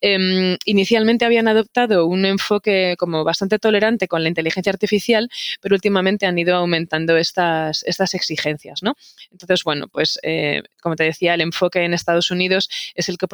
Em, 0.00 0.56
inicialmente 0.64 1.24
habían 1.24 1.48
adoptado 1.48 2.06
un 2.06 2.24
enfoque 2.24 2.96
como 2.98 3.24
bastante 3.24 3.58
tolerante 3.58 4.08
con 4.08 4.22
la 4.22 4.28
inteligencia 4.28 4.70
artificial, 4.70 5.28
pero 5.60 5.74
últimamente 5.74 6.26
han 6.26 6.38
ido 6.38 6.56
aumentando 6.56 7.16
estas, 7.16 7.82
estas 7.84 8.14
exigencias. 8.14 8.82
¿no? 8.82 8.96
Entonces, 9.30 9.62
bueno, 9.64 9.88
pues 9.88 10.18
eh, 10.22 10.62
como 10.80 10.96
te 10.96 11.04
decía, 11.04 11.34
el 11.34 11.40
enfoque 11.40 11.82
en 11.82 11.94
Estados 11.94 12.30
Unidos 12.30 12.68
es 12.94 13.08
el 13.08 13.18
que, 13.18 13.26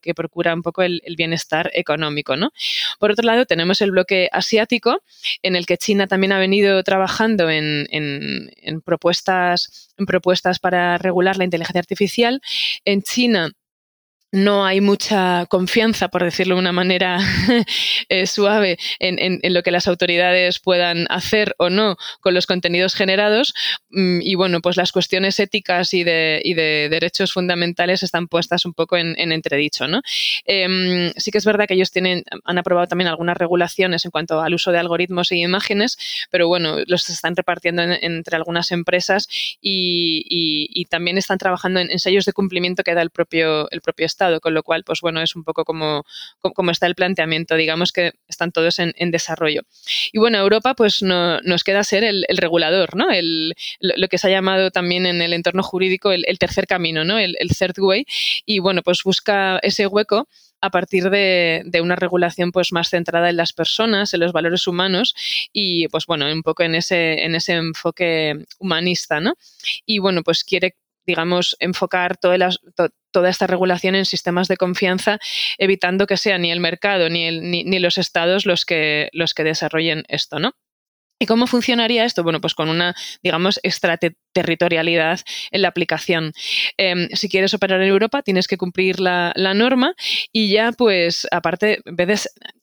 que 0.00 0.14
procura 0.14 0.54
un 0.54 0.62
poco 0.62 0.82
el, 0.82 1.02
bienestar 1.16 1.70
económico. 1.74 2.36
¿no? 2.36 2.52
Por 2.98 3.10
otro 3.10 3.26
lado, 3.26 3.44
tenemos 3.46 3.80
el 3.80 3.90
bloque 3.90 4.28
asiático, 4.30 5.02
en 5.42 5.56
el 5.56 5.66
que 5.66 5.78
China 5.78 6.06
también 6.06 6.32
ha 6.32 6.38
venido 6.38 6.82
trabajando 6.82 7.50
en, 7.50 7.88
en 7.90 8.80
propuestas, 8.82 8.98
en 8.98 9.08
propuestas 9.08 9.87
para 10.58 10.98
regular 10.98 11.36
la 11.36 11.44
inteligencia 11.44 11.80
artificial. 11.80 12.40
En 12.84 13.02
China 13.02 13.50
no 14.32 14.66
hay 14.66 14.80
mucha 14.80 15.46
confianza, 15.46 16.08
por 16.08 16.22
decirlo 16.22 16.54
de 16.56 16.60
una 16.60 16.72
manera 16.72 17.18
eh, 18.08 18.26
suave, 18.26 18.78
en, 18.98 19.40
lo 19.42 19.62
que 19.62 19.70
las 19.70 19.88
autoridades 19.88 20.58
puedan 20.58 21.06
hacer 21.08 21.54
o 21.58 21.70
no 21.70 21.96
con 22.20 22.34
los 22.34 22.46
contenidos 22.46 22.94
generados. 22.94 23.54
Mm, 23.90 24.20
y 24.22 24.34
bueno, 24.34 24.60
pues 24.60 24.76
las 24.76 24.92
cuestiones 24.92 25.40
éticas 25.40 25.94
y 25.94 26.04
de, 26.04 26.88
derechos 26.90 27.32
fundamentales 27.32 28.02
están 28.02 28.28
puestas 28.28 28.64
un 28.66 28.74
poco 28.74 28.96
en, 28.96 29.16
entredicho. 29.32 29.88
¿no? 29.88 30.02
Em, 30.44 31.10
sí 31.16 31.30
que 31.30 31.38
es 31.38 31.44
verdad 31.44 31.66
que 31.66 31.74
ellos 31.74 31.90
tienen, 31.90 32.24
han 32.44 32.58
aprobado 32.58 32.86
también 32.86 33.08
algunas 33.08 33.36
regulaciones 33.36 34.04
en 34.04 34.10
cuanto 34.10 34.40
al 34.40 34.54
uso 34.54 34.72
de 34.72 34.78
algoritmos 34.78 35.32
y 35.32 35.42
imágenes, 35.42 35.98
pero 36.30 36.48
bueno, 36.48 36.76
los 36.86 37.08
están 37.08 37.36
repartiendo 37.36 37.82
entre 37.82 38.36
algunas 38.36 38.72
empresas 38.72 39.28
y, 39.60 40.86
también 40.90 41.18
están 41.18 41.38
trabajando 41.38 41.80
en, 41.80 41.98
sellos 41.98 42.24
de 42.24 42.32
cumplimiento 42.32 42.82
que 42.82 42.94
da 42.94 43.02
el 43.02 43.10
propio, 43.10 43.70
el 43.70 43.82
propio 43.82 44.06
con 44.40 44.54
lo 44.54 44.62
cual, 44.62 44.84
pues 44.84 45.00
bueno, 45.00 45.20
es 45.20 45.36
un 45.36 45.44
poco 45.44 45.64
como, 45.64 46.04
como 46.40 46.70
está 46.70 46.86
el 46.86 46.94
planteamiento, 46.94 47.54
digamos 47.54 47.92
que 47.92 48.12
están 48.28 48.52
todos 48.52 48.78
en, 48.78 49.10
desarrollo. 49.10 49.62
Y 50.12 50.18
bueno, 50.18 50.38
Europa 50.38 50.74
pues 50.74 51.02
no, 51.02 51.40
nos 51.40 51.64
queda 51.64 51.82
ser 51.84 52.04
el, 52.04 52.24
regulador, 52.36 52.96
¿no? 52.96 53.10
El, 53.10 53.54
lo 53.80 54.08
que 54.08 54.18
se 54.18 54.26
ha 54.26 54.30
llamado 54.30 54.70
también 54.70 55.06
en 55.06 55.22
el 55.22 55.32
entorno 55.32 55.62
jurídico 55.62 56.12
el, 56.12 56.38
tercer 56.38 56.66
camino, 56.66 57.04
¿no? 57.04 57.18
El, 57.18 57.36
third 57.58 57.78
way. 57.78 58.04
Y 58.44 58.58
bueno, 58.58 58.82
pues 58.82 59.02
busca 59.02 59.58
ese 59.62 59.86
hueco 59.86 60.28
a 60.60 60.70
partir 60.70 61.10
de, 61.10 61.80
una 61.82 61.96
regulación 61.96 62.50
pues 62.50 62.72
más 62.72 62.90
centrada 62.90 63.30
en 63.30 63.36
las 63.36 63.52
personas, 63.52 64.12
en 64.12 64.20
los 64.20 64.32
valores 64.32 64.66
humanos 64.66 65.14
y 65.52 65.88
pues 65.88 66.06
bueno, 66.06 66.30
un 66.30 66.42
poco 66.42 66.62
en 66.64 66.74
ese, 66.74 67.24
en 67.24 67.34
ese 67.34 67.54
enfoque 67.54 68.44
humanista, 68.58 69.20
¿no? 69.20 69.34
Y 69.86 70.00
bueno, 70.00 70.22
pues 70.22 70.44
quiere 70.44 70.74
digamos, 71.08 71.56
enfocar 71.58 72.18
toda 72.18 73.30
esta 73.30 73.46
regulación 73.46 73.94
en 73.94 74.04
sistemas 74.04 74.46
de 74.46 74.58
confianza, 74.58 75.18
evitando 75.56 76.06
que 76.06 76.18
sea 76.18 76.36
ni 76.36 76.52
el 76.52 76.60
mercado 76.60 77.08
ni, 77.08 77.40
ni, 77.40 77.64
ni 77.64 77.78
los 77.78 77.96
estados 77.96 78.44
los 78.44 78.66
que, 78.66 79.08
los 79.12 79.32
que 79.32 79.42
desarrollen 79.42 80.04
esto, 80.08 80.38
¿no? 80.38 80.52
¿Y 81.20 81.26
cómo 81.26 81.46
funcionaría 81.48 82.04
esto? 82.04 82.22
Bueno, 82.22 82.40
pues 82.40 82.54
con 82.54 82.68
una, 82.68 82.94
digamos, 83.22 83.58
extraterritorialidad 83.64 85.20
en 85.50 85.62
la 85.62 85.68
aplicación. 85.68 86.32
Em, 86.76 87.08
si 87.12 87.28
quieres 87.28 87.54
operar 87.54 87.82
en 87.82 87.88
Europa, 87.88 88.22
tienes 88.22 88.46
que 88.46 88.56
cumplir 88.56 89.00
la, 89.00 89.32
norma 89.54 89.94
y 90.32 90.50
ya, 90.50 90.70
pues, 90.72 91.26
aparte, 91.32 91.80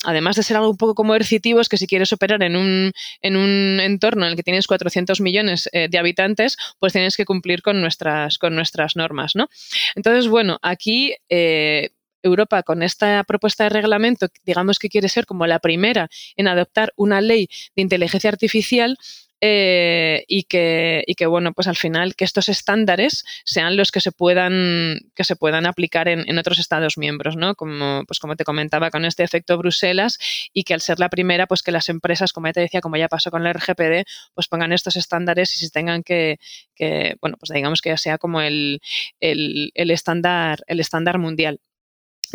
además 0.05 0.35
de 0.37 0.43
ser 0.43 0.57
algo 0.57 0.69
un 0.69 0.77
poco 0.77 0.95
coercitivo, 0.95 1.59
es 1.59 1.67
que 1.67 1.77
si 1.77 1.87
quieres 1.87 2.13
operar 2.13 2.43
en 2.43 2.55
un, 2.55 2.93
en 3.21 3.35
un 3.35 3.79
entorno 3.81 4.25
en 4.25 4.31
el 4.31 4.35
que 4.37 4.43
tienes 4.43 4.67
400 4.67 5.19
millones 5.19 5.69
eh, 5.73 5.87
de 5.89 5.97
habitantes, 5.97 6.55
pues 6.79 6.93
tienes 6.93 7.17
que 7.17 7.25
cumplir 7.25 7.61
con 7.61 7.81
nuestras, 7.81 8.37
con 8.37 8.55
nuestras 8.55 8.95
normas, 8.95 9.35
¿no? 9.35 9.49
Entonces, 9.95 10.29
bueno, 10.29 10.59
aquí... 10.61 11.15
Eh, 11.29 11.89
Europa 12.25 12.63
con 12.63 12.83
esta 12.83 13.23
propuesta 13.23 13.63
de 13.65 13.69
reglamento, 13.69 14.27
digamos 14.43 14.79
que 14.79 14.89
quiere 14.89 15.09
ser 15.09 15.25
como 15.25 15.47
la 15.47 15.59
primera 15.59 16.09
en 16.35 16.47
adoptar 16.47 16.93
una 16.95 17.21
ley 17.21 17.49
de 17.75 17.81
inteligencia 17.81 18.29
artificial, 18.29 18.97
eh, 19.41 20.23
y, 20.27 20.43
que, 20.43 21.03
y 21.05 21.15
que, 21.15 21.25
bueno, 21.27 21.53
pues 21.53 21.67
al 21.67 21.75
final 21.75 22.15
que 22.15 22.23
estos 22.23 22.49
estándares 22.49 23.25
sean 23.43 23.75
los 23.75 23.91
que 23.91 23.99
se 23.99 24.11
puedan, 24.11 24.99
que 25.13 25.23
se 25.23 25.35
puedan 25.35 25.65
aplicar 25.65 26.07
en, 26.07 26.37
otros 26.39 26.57
Estados 26.57 26.97
miembros, 26.97 27.35
¿no? 27.35 27.53
Como, 27.55 28.05
pues 28.07 28.19
como 28.19 28.35
te 28.35 28.43
comentaba, 28.43 28.89
con 28.91 29.05
este 29.05 29.23
efecto 29.23 29.57
Bruselas 29.57 30.17
y 30.53 30.63
que 30.63 30.73
al 30.73 30.81
ser 30.81 30.99
la 30.99 31.09
primera, 31.09 31.47
pues 31.47 31.63
que 31.63 31.71
las 31.71 31.89
empresas, 31.89 32.33
como 32.33 32.47
ya 32.47 32.53
te 32.53 32.61
decía, 32.61 32.81
como 32.81 32.97
ya 32.97 33.07
pasó 33.07 33.29
con 33.29 33.43
la 33.43 33.53
RGPD, 33.53 34.07
pues 34.33 34.47
pongan 34.47 34.71
estos 34.73 34.95
estándares 34.95 35.53
y 35.55 35.59
si 35.59 35.69
tengan 35.69 36.01
que, 36.01 36.39
que 36.73 37.17
bueno, 37.21 37.37
pues 37.37 37.51
digamos 37.53 37.81
que 37.81 37.89
ya 37.89 37.97
sea 37.97 38.17
como 38.17 38.41
el, 38.41 38.81
el, 39.19 39.71
el 39.75 39.91
estándar, 39.91 40.63
el 40.67 40.79
estándar 40.79 41.19
mundial. 41.19 41.59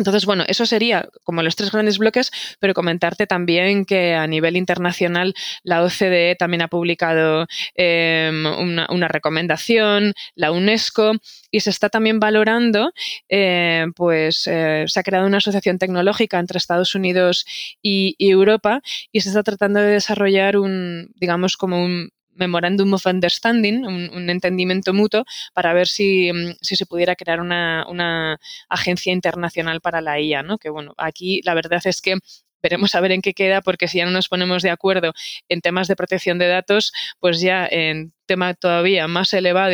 Entonces, 0.01 0.25
bueno, 0.25 0.43
eso 0.47 0.65
sería 0.65 1.07
como 1.23 1.43
los 1.43 1.55
tres 1.55 1.71
grandes 1.71 1.99
bloques, 1.99 2.31
pero 2.59 2.73
comentarte 2.73 3.27
también 3.27 3.85
que 3.85 4.15
a 4.15 4.25
nivel 4.25 4.57
internacional 4.57 5.35
la 5.61 5.83
OCDE 5.83 6.35
también 6.39 6.63
ha 6.63 6.69
publicado 6.69 7.45
em, 7.75 8.47
una, 8.47 9.07
recomendación, 9.07 10.13
la 10.33 10.51
UNESCO, 10.51 11.11
y 11.51 11.59
se 11.59 11.69
está 11.69 11.89
también 11.89 12.19
valorando, 12.19 12.93
eh, 13.29 13.85
pues 13.95 14.47
eh, 14.47 14.85
se 14.87 14.99
ha 14.99 15.03
creado 15.03 15.27
una 15.27 15.37
asociación 15.37 15.77
tecnológica 15.77 16.39
entre 16.39 16.57
Estados 16.57 16.95
Unidos 16.95 17.45
y, 17.79 18.15
y 18.17 18.31
Europa 18.31 18.81
y 19.11 19.21
se 19.21 19.29
está 19.29 19.43
tratando 19.43 19.81
de 19.81 19.91
desarrollar 19.91 20.57
un, 20.57 21.11
digamos, 21.13 21.57
como 21.57 21.83
un 21.83 22.09
Memorandum 22.41 22.93
of 22.93 23.05
Understanding, 23.05 23.85
un, 23.85 24.29
entendimiento 24.29 24.93
mutuo, 24.93 25.23
para 25.53 25.73
ver 25.73 25.87
si, 25.87 26.31
mm, 26.33 26.55
si 26.61 26.75
se 26.75 26.85
pudiera 26.85 27.15
crear 27.15 27.39
una, 27.39 27.85
una, 27.87 28.37
agencia 28.69 29.13
internacional 29.13 29.81
para 29.81 30.01
la 30.01 30.19
IA, 30.19 30.43
¿no? 30.43 30.57
Que 30.57 30.69
bueno, 30.69 30.93
aquí 30.97 31.41
la 31.43 31.53
verdad 31.53 31.81
es 31.85 32.01
que 32.01 32.17
veremos 32.61 32.95
a 32.95 33.01
ver 33.01 33.11
en 33.11 33.21
qué 33.21 33.33
queda, 33.33 33.61
porque 33.61 33.87
si 33.87 33.97
ya 33.97 34.05
no 34.05 34.11
nos 34.11 34.27
ponemos 34.27 34.63
de 34.63 34.69
acuerdo 34.69 35.13
en 35.49 35.61
temas 35.61 35.87
de 35.87 35.95
protección 35.95 36.37
de 36.39 36.47
datos, 36.47 36.91
pues 37.19 37.41
ya 37.41 37.67
en 37.69 38.13
tema 38.25 38.53
todavía 38.53 39.07
más 39.07 39.33
elevado 39.33 39.71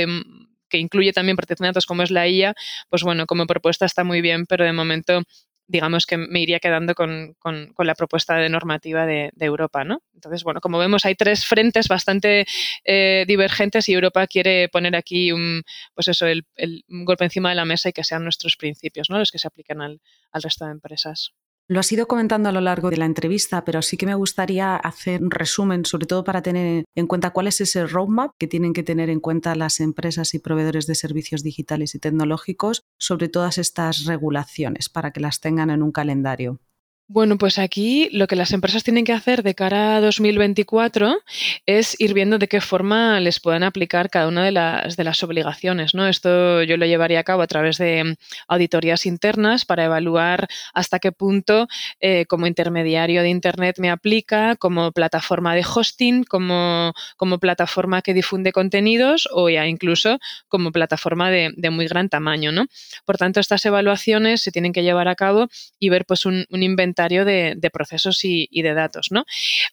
que 0.69 0.77
incluye 0.77 1.13
también 1.13 1.37
protección 1.37 1.65
de 1.65 1.69
datos 1.69 1.85
como 1.85 2.03
es 2.03 2.11
la 2.11 2.27
IA, 2.27 2.53
pues 2.89 3.03
bueno, 3.03 3.25
como 3.25 3.45
propuesta 3.45 3.85
está 3.85 4.03
muy 4.03 4.21
bien, 4.21 4.45
pero 4.45 4.65
de 4.65 4.73
momento 4.73 5.23
digamos 5.67 6.05
que 6.05 6.17
me 6.17 6.41
iría 6.41 6.59
quedando 6.59 6.95
con, 6.95 7.35
la 7.77 7.95
propuesta 7.95 8.35
de 8.35 8.49
normativa 8.49 9.05
de, 9.05 9.31
Europa, 9.39 9.83
¿no? 9.83 10.01
Entonces, 10.13 10.43
bueno, 10.43 10.61
como 10.61 10.77
vemos, 10.77 11.05
hay 11.05 11.15
tres 11.15 11.45
frentes 11.45 11.87
bastante 11.87 12.45
eh, 12.83 13.25
divergentes 13.27 13.87
y 13.89 13.93
Europa 13.93 14.27
quiere 14.27 14.69
poner 14.69 14.95
aquí 14.95 15.31
un, 15.31 15.63
pues 15.93 16.07
eso, 16.07 16.25
el, 16.25 16.45
golpe 16.87 17.25
encima 17.25 17.49
de 17.49 17.55
la 17.55 17.65
mesa 17.65 17.89
y 17.89 17.93
que 17.93 18.03
sean 18.03 18.23
nuestros 18.23 18.55
principios, 18.57 19.09
¿no? 19.09 19.19
Los 19.19 19.31
que 19.31 19.39
se 19.39 19.47
aplican 19.47 19.81
al 19.81 19.99
resto 20.41 20.65
de 20.65 20.71
empresas. 20.71 21.33
Lo 21.69 21.81
has 21.81 21.91
ido 21.91 22.07
comentando 22.07 22.47
a 22.47 22.53
lo 22.53 22.61
largo 22.61 22.89
de 22.89 22.95
la 22.95 23.03
entrevista, 23.03 23.65
pero 23.65 23.81
sí 23.81 23.97
que 23.97 24.05
me 24.05 24.15
gustaría 24.15 24.77
hacer 24.77 25.21
un 25.21 25.31
resumen, 25.31 25.83
sobre 25.83 26.05
todo 26.05 26.23
para 26.23 26.41
tener 26.41 26.85
en 26.95 27.07
cuenta 27.07 27.31
cuál 27.31 27.47
es 27.47 27.59
ese 27.59 27.85
roadmap 27.85 28.31
que 28.39 28.47
tienen 28.47 28.71
que 28.71 28.83
tener 28.83 29.09
en 29.09 29.19
cuenta 29.19 29.53
las 29.53 29.81
empresas 29.81 30.33
y 30.33 30.39
proveedores 30.39 30.87
de 30.87 30.95
servicios 30.95 31.43
digitales 31.43 31.93
y 31.93 31.99
tecnológicos 31.99 32.83
sobre 32.97 33.27
todas 33.27 33.57
estas 33.57 34.05
regulaciones 34.05 34.87
para 34.87 35.11
que 35.11 35.19
las 35.19 35.41
tengan 35.41 35.69
en 35.69 35.83
un 35.83 35.91
calendario. 35.91 36.61
Bueno, 37.09 37.37
pues 37.37 37.57
aquí 37.57 38.09
lo 38.11 38.27
que 38.27 38.35
las 38.35 38.51
empresas 38.51 38.83
tienen 38.83 39.05
que 39.05 39.13
hacer 39.13 39.41
de 39.41 39.55
cara 39.55 39.95
a 39.95 40.01
2024 40.01 41.15
es 41.65 41.95
ir 42.01 42.13
viendo 42.13 42.37
de 42.37 42.49
qué 42.49 42.59
forma 42.59 43.21
les 43.21 43.39
puedan 43.39 43.63
aplicar 43.63 44.09
cada 44.09 44.27
una 44.27 44.43
de 44.43 44.51
las, 44.51 44.97
de 44.97 45.05
las 45.05 45.23
obligaciones. 45.23 45.93
¿no? 45.93 46.05
Esto 46.05 46.63
yo 46.63 46.75
lo 46.75 46.85
llevaría 46.85 47.21
a 47.21 47.23
cabo 47.23 47.43
a 47.43 47.47
través 47.47 47.77
de 47.77 48.17
auditorías 48.49 49.05
internas 49.05 49.63
para 49.63 49.85
evaluar 49.85 50.49
hasta 50.73 50.99
qué 50.99 51.13
punto 51.13 51.69
eh, 52.01 52.25
como 52.25 52.45
intermediario 52.45 53.21
de 53.21 53.29
Internet 53.29 53.77
me 53.79 53.89
aplica, 53.89 54.57
como 54.57 54.91
plataforma 54.91 55.55
de 55.55 55.63
hosting, 55.65 56.25
como, 56.25 56.91
como 57.15 57.39
plataforma 57.39 58.01
que 58.01 58.13
difunde 58.13 58.51
contenidos 58.51 59.29
o 59.31 59.47
ya 59.49 59.65
incluso 59.65 60.19
como 60.49 60.73
plataforma 60.73 61.31
de, 61.31 61.53
muy 61.71 61.87
gran 61.87 62.09
tamaño. 62.09 62.51
¿no? 62.51 62.65
Por 63.05 63.15
tanto, 63.15 63.39
estas 63.39 63.65
evaluaciones 63.65 64.41
se 64.41 64.51
tienen 64.51 64.73
que 64.73 64.83
llevar 64.83 65.07
a 65.07 65.15
cabo 65.15 65.47
y 65.79 65.87
ver 65.87 66.03
pues, 66.05 66.25
un, 66.25 66.45
un 66.49 66.63
inventario 66.63 66.96
de, 67.25 67.69
procesos 67.71 68.19
y, 68.23 68.61
de 68.61 68.73
datos. 68.73 69.07
¿no? 69.11 69.25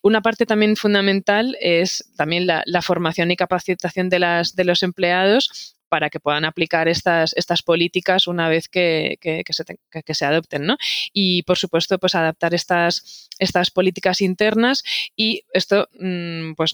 Una 0.02 0.20
parte 0.20 0.46
también 0.46 0.76
fundamental 0.76 1.56
es 1.60 2.04
también 2.16 2.46
la, 2.46 2.82
formación 2.82 3.30
y 3.30 3.36
capacitación 3.36 4.08
de, 4.10 4.18
las, 4.18 4.54
de 4.54 4.64
los 4.64 4.82
empleados 4.82 5.74
para 5.88 6.10
que 6.10 6.20
puedan 6.20 6.44
aplicar 6.44 6.88
estas, 6.88 7.34
estas 7.36 7.62
políticas 7.62 8.26
una 8.26 8.48
vez 8.48 8.68
que, 8.68 9.18
se, 9.22 10.14
se, 10.14 10.24
adopten. 10.24 10.66
¿no? 10.66 10.76
Y, 11.12 11.44
por 11.44 11.56
supuesto, 11.56 11.98
pues 11.98 12.14
adaptar 12.14 12.52
estas, 12.52 13.28
estas 13.38 13.70
políticas 13.70 14.20
internas 14.20 14.82
y 15.16 15.42
esto, 15.52 15.88
mm, 15.98 16.54
pues 16.54 16.72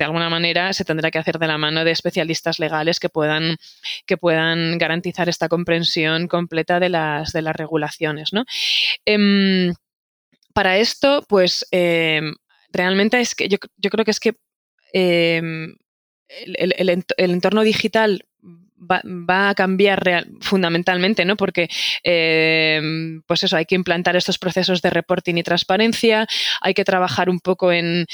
de 0.00 0.06
alguna 0.06 0.30
manera 0.30 0.72
se 0.72 0.86
tendrá 0.86 1.10
que 1.10 1.18
hacer 1.18 1.38
de 1.38 1.46
la 1.46 1.58
mano 1.58 1.84
de 1.84 1.90
especialistas 1.90 2.58
legales 2.58 2.98
que 2.98 3.10
puedan, 3.10 3.58
que 4.06 4.16
puedan 4.16 4.78
garantizar 4.78 5.28
esta 5.28 5.46
comprensión 5.50 6.26
completa 6.26 6.80
de 6.80 6.88
las, 6.88 7.34
de 7.34 7.42
las 7.42 7.54
regulaciones. 7.54 8.32
¿no? 8.32 8.46
Em, 9.04 9.74
para 10.54 10.78
esto, 10.78 11.22
pues 11.28 11.66
em, 11.70 12.34
realmente 12.72 13.20
es 13.20 13.34
que 13.34 13.48
yo, 13.48 13.58
creo 13.58 14.06
que 14.06 14.10
es 14.10 14.20
que 14.20 14.36
em, 14.94 15.76
el, 16.56 16.88
entorno 17.18 17.60
digital 17.60 18.24
va, 18.80 19.50
a 19.50 19.54
cambiar 19.54 20.26
fundamentalmente, 20.40 21.24
¿no? 21.24 21.36
Porque, 21.36 21.68
eh, 22.04 22.80
pues 23.26 23.42
eso, 23.44 23.56
hay 23.56 23.66
que 23.66 23.74
implantar 23.74 24.16
estos 24.16 24.38
procesos 24.38 24.82
de 24.82 24.90
reporting 24.90 25.36
y 25.36 25.42
transparencia, 25.42 26.26
hay 26.60 26.74
que 26.74 26.84
trabajar 26.84 27.28
un 27.28 27.40
poco 27.40 27.72
en, 27.72 28.06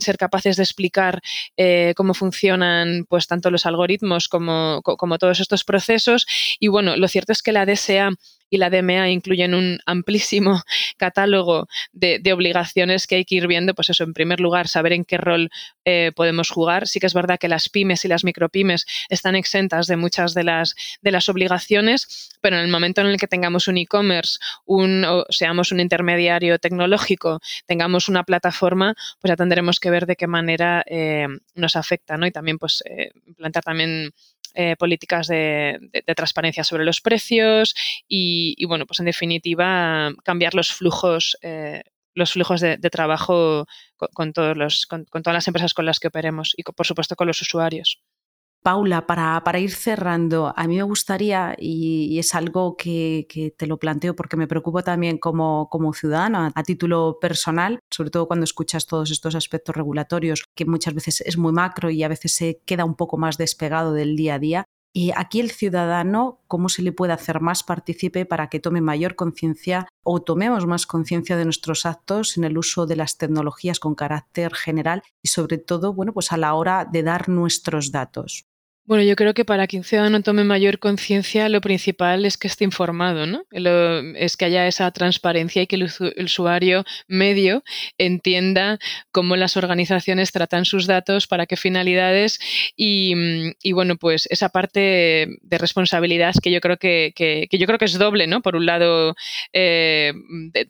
ser 0.00 0.18
capaces 0.18 0.56
de 0.56 0.62
explicar 0.62 1.20
eh, 1.56 1.94
cómo 1.96 2.14
funcionan, 2.14 3.06
pues, 3.08 3.26
tanto 3.26 3.50
los 3.50 3.66
algoritmos 3.66 4.28
como, 4.28 4.82
como, 4.82 5.18
todos 5.18 5.40
estos 5.40 5.64
procesos. 5.64 6.26
Y 6.58 6.68
bueno, 6.68 6.96
lo 6.96 7.08
cierto 7.08 7.32
es 7.32 7.42
que 7.42 7.52
la 7.52 7.66
DSA 7.66 8.10
y 8.50 8.58
la 8.58 8.70
DMA 8.70 9.10
incluyen 9.10 9.54
un 9.54 9.78
amplísimo 9.86 10.62
catálogo 10.96 11.68
de, 11.92 12.20
obligaciones 12.32 13.06
que 13.06 13.16
hay 13.16 13.24
que 13.24 13.36
ir 13.36 13.46
viendo, 13.46 13.74
pues 13.74 13.90
eso, 13.90 14.04
en 14.04 14.12
primer 14.12 14.40
lugar, 14.40 14.68
saber 14.68 14.92
en 14.92 15.04
qué 15.04 15.16
rol 15.16 15.50
eh, 15.84 16.12
podemos 16.14 16.50
jugar. 16.50 16.86
Sí 16.88 17.00
que 17.00 17.06
es 17.06 17.14
verdad 17.14 17.38
que 17.38 17.48
las 17.48 17.68
pymes 17.68 18.04
y 18.04 18.08
las 18.08 18.24
micropymes 18.24 18.84
están 19.08 19.36
exentas 19.36 19.86
de 19.86 19.96
muchas 19.96 20.34
de 20.34 20.44
las, 20.44 20.74
de 21.00 21.12
las 21.12 21.28
obligaciones, 21.28 22.30
pero 22.40 22.56
en 22.56 22.62
el 22.62 22.70
momento 22.70 23.00
en 23.00 23.06
el 23.06 23.16
que 23.18 23.26
tengamos 23.26 23.68
un 23.68 23.78
e-commerce, 23.78 24.38
un, 24.64 25.04
o 25.04 25.24
seamos 25.30 25.72
un 25.72 25.80
intermediario 25.80 26.58
tecnológico, 26.58 27.40
tengamos 27.66 28.08
una 28.08 28.24
plataforma, 28.24 28.94
pues 29.20 29.30
ya 29.30 29.36
tendremos 29.36 29.80
que 29.80 29.90
ver 29.90 30.06
de 30.06 30.16
qué 30.16 30.26
manera 30.26 30.84
eh, 30.86 31.26
nos 31.54 31.76
afecta, 31.76 32.16
¿no? 32.16 32.26
Y 32.26 32.30
también, 32.32 32.58
pues, 32.58 32.82
eh, 32.84 33.10
implantar 33.26 33.62
también 33.62 34.12
eh, 34.56 34.74
políticas 34.76 35.26
de, 35.26 35.78
transparencia 36.16 36.64
sobre 36.64 36.84
los 36.84 37.02
precios 37.02 37.74
y, 38.08 38.64
bueno, 38.64 38.86
pues 38.86 39.00
en 39.00 39.06
definitiva 39.06 40.10
cambiar 40.24 40.54
los 40.54 40.72
flujos, 40.72 41.36
eh, 41.42 41.82
los 42.14 42.32
flujos 42.32 42.62
de, 42.62 42.78
trabajo 42.90 43.66
con, 44.14 44.32
todos 44.32 44.56
los, 44.56 44.86
con, 44.86 45.04
todas 45.04 45.34
las 45.34 45.46
empresas 45.46 45.74
con 45.74 45.84
las 45.84 46.00
que 46.00 46.08
operemos 46.08 46.54
y 46.56 46.62
por 46.62 46.86
supuesto 46.86 47.16
con 47.16 47.26
los 47.26 47.42
usuarios. 47.42 48.00
Paula, 48.66 49.06
para, 49.06 49.60
ir 49.60 49.70
cerrando, 49.70 50.52
a 50.56 50.66
mí 50.66 50.74
me 50.74 50.82
gustaría, 50.82 51.54
y, 51.56 52.18
es 52.18 52.34
algo 52.34 52.76
que, 52.76 53.54
te 53.56 53.66
lo 53.68 53.78
planteo 53.78 54.16
porque 54.16 54.36
me 54.36 54.48
preocupa 54.48 54.82
también 54.82 55.18
como, 55.18 55.68
como 55.70 55.92
ciudadana 55.92 56.50
a, 56.52 56.62
título 56.64 57.18
personal, 57.20 57.78
sobre 57.92 58.10
todo 58.10 58.26
cuando 58.26 58.42
escuchas 58.42 58.88
todos 58.88 59.12
estos 59.12 59.36
aspectos 59.36 59.76
regulatorios, 59.76 60.46
que 60.56 60.64
muchas 60.64 60.94
veces 60.94 61.20
es 61.20 61.38
muy 61.38 61.52
macro 61.52 61.90
y 61.90 62.02
a 62.02 62.08
veces 62.08 62.34
se 62.34 62.60
queda 62.66 62.84
un 62.84 62.96
poco 62.96 63.18
más 63.18 63.38
despegado 63.38 63.92
del 63.92 64.16
día 64.16 64.34
a 64.34 64.38
día. 64.40 64.64
Y 64.92 65.12
aquí 65.14 65.38
el 65.38 65.52
ciudadano, 65.52 66.40
¿cómo 66.48 66.68
se 66.68 66.82
le 66.82 66.90
puede 66.90 67.12
hacer 67.12 67.40
más 67.40 67.62
partícipe 67.62 68.26
para 68.26 68.48
que 68.48 68.58
tome 68.58 68.80
mayor 68.80 69.14
conciencia 69.14 69.86
o 70.02 70.22
tomemos 70.22 70.66
más 70.66 70.88
conciencia 70.88 71.36
de 71.36 71.44
nuestros 71.44 71.86
actos 71.86 72.36
en 72.36 72.42
el 72.42 72.58
uso 72.58 72.86
de 72.86 72.96
las 72.96 73.16
tecnologías 73.16 73.78
con 73.78 73.94
carácter 73.94 74.54
general 74.54 75.04
y 75.22 75.28
sobre 75.28 75.58
todo, 75.58 75.94
bueno, 75.94 76.12
pues 76.12 76.32
a 76.32 76.36
la 76.36 76.54
hora 76.54 76.84
de 76.84 77.04
dar 77.04 77.28
nuestros 77.28 77.92
datos? 77.92 78.44
Bueno, 78.86 79.02
yo 79.02 79.16
creo 79.16 79.34
que 79.34 79.44
para 79.44 79.66
que 79.66 79.78
un 79.78 79.82
ciudadano 79.82 80.22
tome 80.22 80.44
mayor 80.44 80.78
conciencia, 80.78 81.48
lo 81.48 81.60
principal 81.60 82.24
es 82.24 82.36
que 82.38 82.46
esté 82.46 82.62
informado, 82.62 83.26
¿no? 83.26 83.42
es 83.50 84.36
que 84.36 84.44
haya 84.44 84.68
esa 84.68 84.88
transparencia 84.92 85.62
y 85.62 85.66
que 85.66 85.74
el, 85.74 85.90
usuario 86.24 86.84
medio 87.08 87.64
entienda 87.98 88.78
cómo 89.10 89.34
las 89.34 89.56
organizaciones 89.56 90.30
tratan 90.30 90.64
sus 90.64 90.86
datos, 90.86 91.26
para 91.26 91.46
qué 91.46 91.56
finalidades 91.56 92.38
y, 92.76 93.72
bueno, 93.72 93.96
pues 93.96 94.28
esa 94.30 94.50
parte 94.50 95.26
de 95.42 95.58
responsabilidad 95.58 96.34
que 96.40 96.52
yo 96.52 96.60
creo 96.60 96.76
que, 96.76 97.48
yo 97.50 97.66
creo 97.66 97.78
que 97.78 97.86
es 97.86 97.98
doble, 97.98 98.28
¿no? 98.28 98.40
Por 98.40 98.54
un 98.54 98.66
lado 98.66 99.16
eh, 99.52 100.12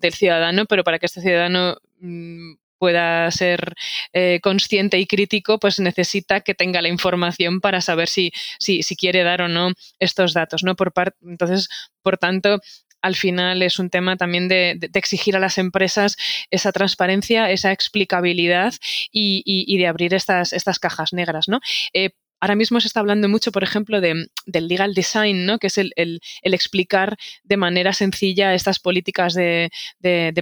del 0.00 0.14
ciudadano, 0.14 0.64
pero 0.64 0.84
para 0.84 0.98
que 0.98 1.04
este 1.04 1.20
ciudadano 1.20 1.76
mm, 2.00 2.54
pueda 2.78 3.30
ser 3.30 3.74
eh, 4.12 4.40
consciente 4.42 4.98
y 4.98 5.06
crítico, 5.06 5.58
pues 5.58 5.80
necesita 5.80 6.40
que 6.40 6.54
tenga 6.54 6.82
la 6.82 6.88
información 6.88 7.60
para 7.60 7.80
saber 7.80 8.08
si, 8.08 8.32
si, 8.58 8.82
si 8.82 8.96
quiere 8.96 9.22
dar 9.22 9.42
o 9.42 9.48
no 9.48 9.72
estos 9.98 10.32
datos. 10.32 10.62
¿no? 10.62 10.76
Por 10.76 10.92
entonces, 11.22 11.68
por 12.02 12.18
tanto, 12.18 12.60
al 13.02 13.14
final 13.14 13.62
es 13.62 13.78
un 13.78 13.90
tema 13.90 14.16
también 14.16 14.48
de, 14.48 14.78
exigir 14.94 15.36
a 15.36 15.40
las 15.40 15.58
empresas 15.58 16.16
esa 16.50 16.72
transparencia, 16.72 17.50
esa 17.50 17.72
explicabilidad 17.72 18.74
y, 19.12 19.78
de 19.78 19.86
abrir 19.86 20.14
estas, 20.14 20.52
estas 20.52 20.78
cajas 20.78 21.12
negras. 21.12 21.48
¿no? 21.48 21.60
Eh, 21.92 22.10
Ahora 22.46 22.54
mismo 22.54 22.78
se 22.78 22.86
está 22.86 23.00
hablando 23.00 23.28
mucho, 23.28 23.50
por 23.50 23.64
ejemplo, 23.64 24.00
de, 24.00 24.28
del 24.46 24.68
legal 24.68 24.94
design, 24.94 25.46
¿no? 25.46 25.58
que 25.58 25.66
es 25.66 25.78
el, 25.78 26.20
explicar 26.44 27.16
de 27.42 27.56
manera 27.56 27.92
sencilla 27.92 28.54
estas 28.54 28.78
políticas 28.78 29.34
de, 29.34 29.72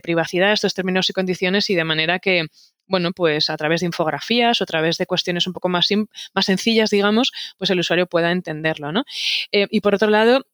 privacidad, 0.02 0.52
estos 0.52 0.74
términos 0.74 1.08
y 1.08 1.14
condiciones, 1.14 1.70
y 1.70 1.74
de 1.74 1.84
manera 1.84 2.18
que, 2.18 2.44
bueno, 2.86 3.12
pues 3.12 3.48
a 3.48 3.56
través 3.56 3.80
de 3.80 3.86
infografías 3.86 4.60
o 4.60 4.64
a 4.64 4.66
través 4.66 4.98
de 4.98 5.06
cuestiones 5.06 5.46
un 5.46 5.54
poco 5.54 5.70
más, 5.70 5.88
más 6.34 6.44
sencillas, 6.44 6.90
digamos, 6.90 7.32
pues 7.56 7.70
el 7.70 7.80
usuario 7.80 8.06
pueda 8.06 8.32
entenderlo. 8.32 8.92
¿no? 8.92 9.04
Eh, 9.50 9.66
y 9.70 9.80
por 9.80 9.94
otro 9.94 10.10
lado, 10.10 10.44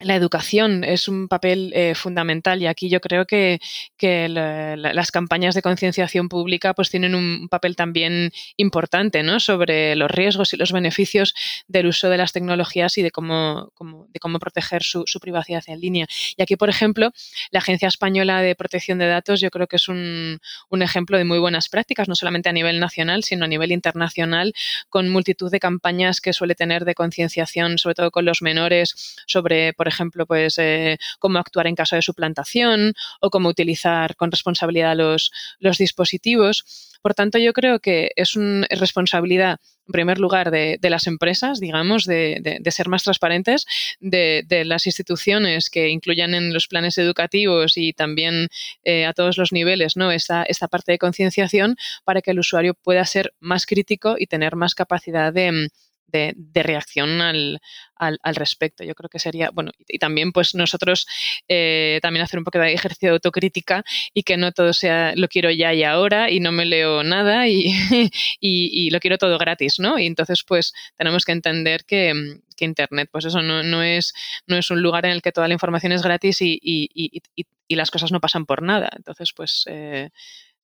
la 0.00 0.14
educación 0.14 0.84
es 0.84 1.08
un 1.08 1.26
papel 1.26 1.72
eh, 1.74 1.94
fundamental 1.94 2.60
y 2.60 2.66
aquí 2.66 2.90
yo 2.90 3.00
creo 3.00 3.24
que, 3.26 3.58
las 3.98 5.10
campañas 5.10 5.54
de 5.54 5.62
concienciación 5.62 6.28
pública 6.28 6.74
pues 6.74 6.90
tienen 6.90 7.14
un 7.14 7.48
papel 7.48 7.76
también 7.76 8.30
importante 8.56 9.22
¿no? 9.22 9.40
sobre 9.40 9.96
los 9.96 10.10
riesgos 10.10 10.52
y 10.52 10.56
los 10.56 10.70
beneficios 10.70 11.34
del 11.66 11.86
uso 11.86 12.08
de 12.08 12.18
las 12.18 12.32
tecnologías 12.32 12.98
y 12.98 13.02
de 13.02 13.10
cómo, 13.10 13.72
de 14.12 14.20
cómo 14.20 14.38
proteger 14.38 14.82
su, 14.82 15.04
privacidad 15.20 15.64
en 15.66 15.80
línea. 15.80 16.06
Y 16.36 16.42
aquí, 16.42 16.56
por 16.56 16.68
ejemplo, 16.68 17.10
la 17.50 17.58
Agencia 17.58 17.88
Española 17.88 18.42
de 18.42 18.54
Protección 18.54 18.98
de 18.98 19.06
Datos 19.06 19.40
yo 19.40 19.50
creo 19.50 19.66
que 19.66 19.76
es 19.76 19.88
un, 19.88 20.38
un 20.68 20.82
ejemplo 20.82 21.16
de 21.16 21.24
muy 21.24 21.38
buenas 21.38 21.68
prácticas, 21.68 22.08
no 22.08 22.14
solamente 22.14 22.48
a 22.48 22.52
nivel 22.52 22.78
nacional, 22.80 23.24
sino 23.24 23.46
a 23.46 23.48
nivel 23.48 23.72
internacional, 23.72 24.52
con 24.88 25.08
multitud 25.08 25.50
de 25.50 25.58
campañas 25.58 26.20
que 26.20 26.32
suele 26.32 26.54
tener 26.54 26.84
de 26.84 26.94
concienciación, 26.94 27.78
sobre 27.78 27.94
todo 27.94 28.10
con 28.10 28.24
los 28.24 28.42
menores, 28.42 29.24
sobre, 29.26 29.72
por 29.72 29.85
ejemplo, 29.88 30.26
pues 30.26 30.58
eh, 30.58 30.98
cómo 31.18 31.38
actuar 31.38 31.66
en 31.66 31.74
caso 31.74 31.96
de 31.96 32.02
suplantación 32.02 32.94
o 33.20 33.30
cómo 33.30 33.48
utilizar 33.48 34.16
con 34.16 34.30
responsabilidad 34.30 34.96
los, 34.96 35.30
dispositivos. 35.78 36.64
Por 37.02 37.14
tanto, 37.14 37.38
yo 37.38 37.52
creo 37.52 37.78
que 37.78 38.10
es 38.16 38.34
una 38.36 38.66
responsabilidad, 38.70 39.58
en 39.86 39.92
primer 39.92 40.18
lugar, 40.18 40.50
de, 40.50 40.78
las 40.82 41.06
empresas, 41.06 41.60
digamos, 41.60 42.04
de, 42.04 42.60
ser 42.70 42.88
más 42.88 43.04
transparentes, 43.04 43.66
de, 44.00 44.64
las 44.64 44.86
instituciones 44.86 45.70
que 45.70 45.88
incluyan 45.90 46.34
en 46.34 46.52
los 46.52 46.66
planes 46.66 46.98
educativos 46.98 47.76
y 47.76 47.92
también 47.92 48.48
eh, 48.84 49.06
a 49.06 49.12
todos 49.12 49.38
los 49.38 49.52
niveles 49.52 49.96
¿no? 49.96 50.10
esta 50.10 50.68
parte 50.70 50.92
de 50.92 50.98
concienciación 50.98 51.76
para 52.04 52.22
que 52.22 52.32
el 52.32 52.38
usuario 52.38 52.74
pueda 52.74 53.04
ser 53.04 53.34
más 53.38 53.66
crítico 53.66 54.16
y 54.18 54.26
tener 54.26 54.56
más 54.56 54.74
capacidad 54.74 55.32
de 55.32 55.68
de, 56.06 56.34
reacción 56.54 57.20
al, 57.20 57.60
al, 57.96 58.34
respecto. 58.34 58.84
Yo 58.84 58.94
creo 58.94 59.08
que 59.08 59.18
sería, 59.18 59.50
bueno, 59.50 59.72
y, 59.88 59.98
también 59.98 60.32
pues 60.32 60.54
nosotros 60.54 61.06
eh, 61.48 61.98
también 62.02 62.24
hacer 62.24 62.38
un 62.38 62.44
poco 62.44 62.58
de 62.58 62.72
ejercicio 62.72 63.10
de 63.10 63.14
autocrítica 63.14 63.84
y 64.14 64.22
que 64.22 64.36
no 64.36 64.52
todo 64.52 64.72
sea 64.72 65.14
lo 65.16 65.28
quiero 65.28 65.50
ya 65.50 65.74
y 65.74 65.84
ahora 65.84 66.30
y 66.30 66.40
no 66.40 66.52
me 66.52 66.64
leo 66.64 67.02
nada 67.02 67.48
y, 67.48 67.70
y, 68.40 68.90
lo 68.90 69.00
quiero 69.00 69.18
todo 69.18 69.38
gratis, 69.38 69.78
¿no? 69.78 69.98
Y 69.98 70.06
entonces 70.06 70.42
pues 70.46 70.72
tenemos 70.96 71.24
que 71.24 71.32
entender 71.32 71.84
que, 71.84 72.12
Internet, 72.58 73.10
pues 73.12 73.26
eso 73.26 73.42
no, 73.42 73.62
no, 73.62 73.82
es, 73.82 74.14
no 74.46 74.56
es 74.56 74.70
un 74.70 74.80
lugar 74.80 75.04
en 75.04 75.12
el 75.12 75.20
que 75.20 75.30
toda 75.30 75.46
la 75.46 75.52
información 75.52 75.92
es 75.92 76.02
gratis 76.02 76.38
y, 76.40 77.22
las 77.68 77.90
cosas 77.90 78.12
no 78.12 78.20
pasan 78.20 78.46
por 78.46 78.62
nada. 78.62 78.88
Entonces 78.96 79.32
pues... 79.34 79.64
Eh, 79.68 80.08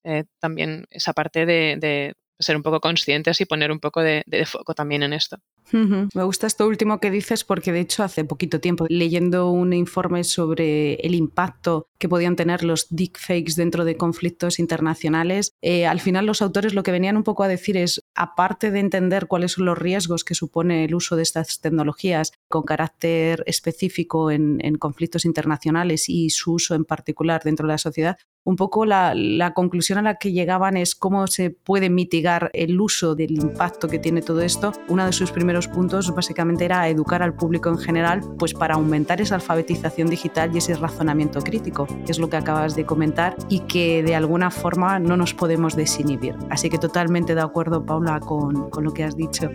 eh, 0.04 0.24
también 0.40 0.86
esa 0.90 1.12
parte 1.12 1.46
de, 1.46 2.14
ser 2.42 2.56
un 2.56 2.62
poco 2.62 2.80
conscientes 2.80 3.40
y 3.40 3.44
poner 3.44 3.70
un 3.70 3.80
poco 3.80 4.02
de, 4.02 4.24
foco 4.46 4.74
también 4.74 5.02
en 5.02 5.12
esto. 5.12 5.38
Me 5.70 6.22
gusta 6.24 6.46
esto 6.46 6.66
último 6.66 6.98
que 7.00 7.10
dices 7.10 7.44
porque 7.44 7.72
de 7.72 7.80
hecho 7.80 8.02
hace 8.02 8.24
poquito 8.24 8.60
tiempo 8.60 8.86
leyendo 8.88 9.50
un 9.50 9.72
informe 9.72 10.24
sobre 10.24 10.94
el 10.94 11.14
impacto 11.14 11.88
que 11.98 12.08
podían 12.08 12.36
tener 12.36 12.64
los 12.64 12.88
deepfakes 12.90 13.54
dentro 13.56 13.84
de 13.84 13.96
conflictos 13.96 14.58
internacionales, 14.58 15.52
eh, 15.62 15.86
al 15.86 16.00
final 16.00 16.26
los 16.26 16.42
autores 16.42 16.74
lo 16.74 16.82
que 16.82 16.90
venían 16.90 17.16
un 17.16 17.22
poco 17.22 17.44
a 17.44 17.48
decir 17.48 17.76
es, 17.76 18.02
aparte 18.14 18.70
de 18.70 18.80
entender 18.80 19.28
cuáles 19.28 19.52
son 19.52 19.66
los 19.66 19.78
riesgos 19.78 20.24
que 20.24 20.34
supone 20.34 20.84
el 20.84 20.94
uso 20.94 21.16
de 21.16 21.22
estas 21.22 21.60
tecnologías 21.60 22.32
con 22.48 22.62
carácter 22.64 23.44
específico 23.46 24.30
en 24.30 24.58
conflictos 24.78 25.24
internacionales 25.24 26.08
y 26.08 26.30
su 26.30 26.54
uso 26.54 26.74
en 26.74 26.84
particular 26.84 27.42
dentro 27.44 27.66
de 27.66 27.74
la 27.74 27.78
sociedad, 27.78 28.16
un 28.44 28.56
poco 28.56 28.84
la, 28.84 29.52
conclusión 29.54 29.98
a 29.98 30.02
la 30.02 30.16
que 30.16 30.32
llegaban 30.32 30.76
es 30.76 30.94
cómo 30.94 31.26
se 31.26 31.50
puede 31.50 31.90
mitigar 31.90 32.50
el 32.54 32.80
uso 32.80 33.14
del 33.14 33.32
impacto 33.32 33.88
que 33.88 33.98
tiene 33.98 34.22
todo 34.22 34.40
esto. 34.40 34.72
Uno 34.88 35.06
de 35.06 35.12
sus 35.12 35.30
primeros 35.52 35.68
puntos 35.68 36.14
básicamente 36.14 36.64
era 36.64 36.88
educar 36.88 37.22
al 37.22 37.34
público 37.34 37.68
en 37.68 37.76
general, 37.76 38.22
pues 38.38 38.54
para 38.54 38.76
aumentar 38.76 39.20
esa 39.20 39.34
alfabetización 39.34 40.08
digital 40.08 40.50
y 40.54 40.58
ese 40.58 40.74
razonamiento 40.76 41.42
crítico, 41.42 41.86
que 42.06 42.10
es 42.10 42.18
lo 42.18 42.30
que 42.30 42.38
acabas 42.38 42.74
de 42.74 42.86
comentar 42.86 43.36
y 43.50 43.58
que 43.60 44.02
de 44.02 44.14
alguna 44.14 44.50
forma 44.50 44.98
no 44.98 45.14
nos 45.18 45.34
podemos 45.34 45.76
desinhibir. 45.76 46.34
Así 46.48 46.70
que 46.70 46.78
totalmente 46.78 47.34
de 47.34 47.42
acuerdo, 47.42 47.84
Paula, 47.84 48.18
con, 48.20 48.70
con 48.70 48.82
lo 48.82 48.94
que 48.94 49.04
has 49.04 49.14
dicho. 49.14 49.50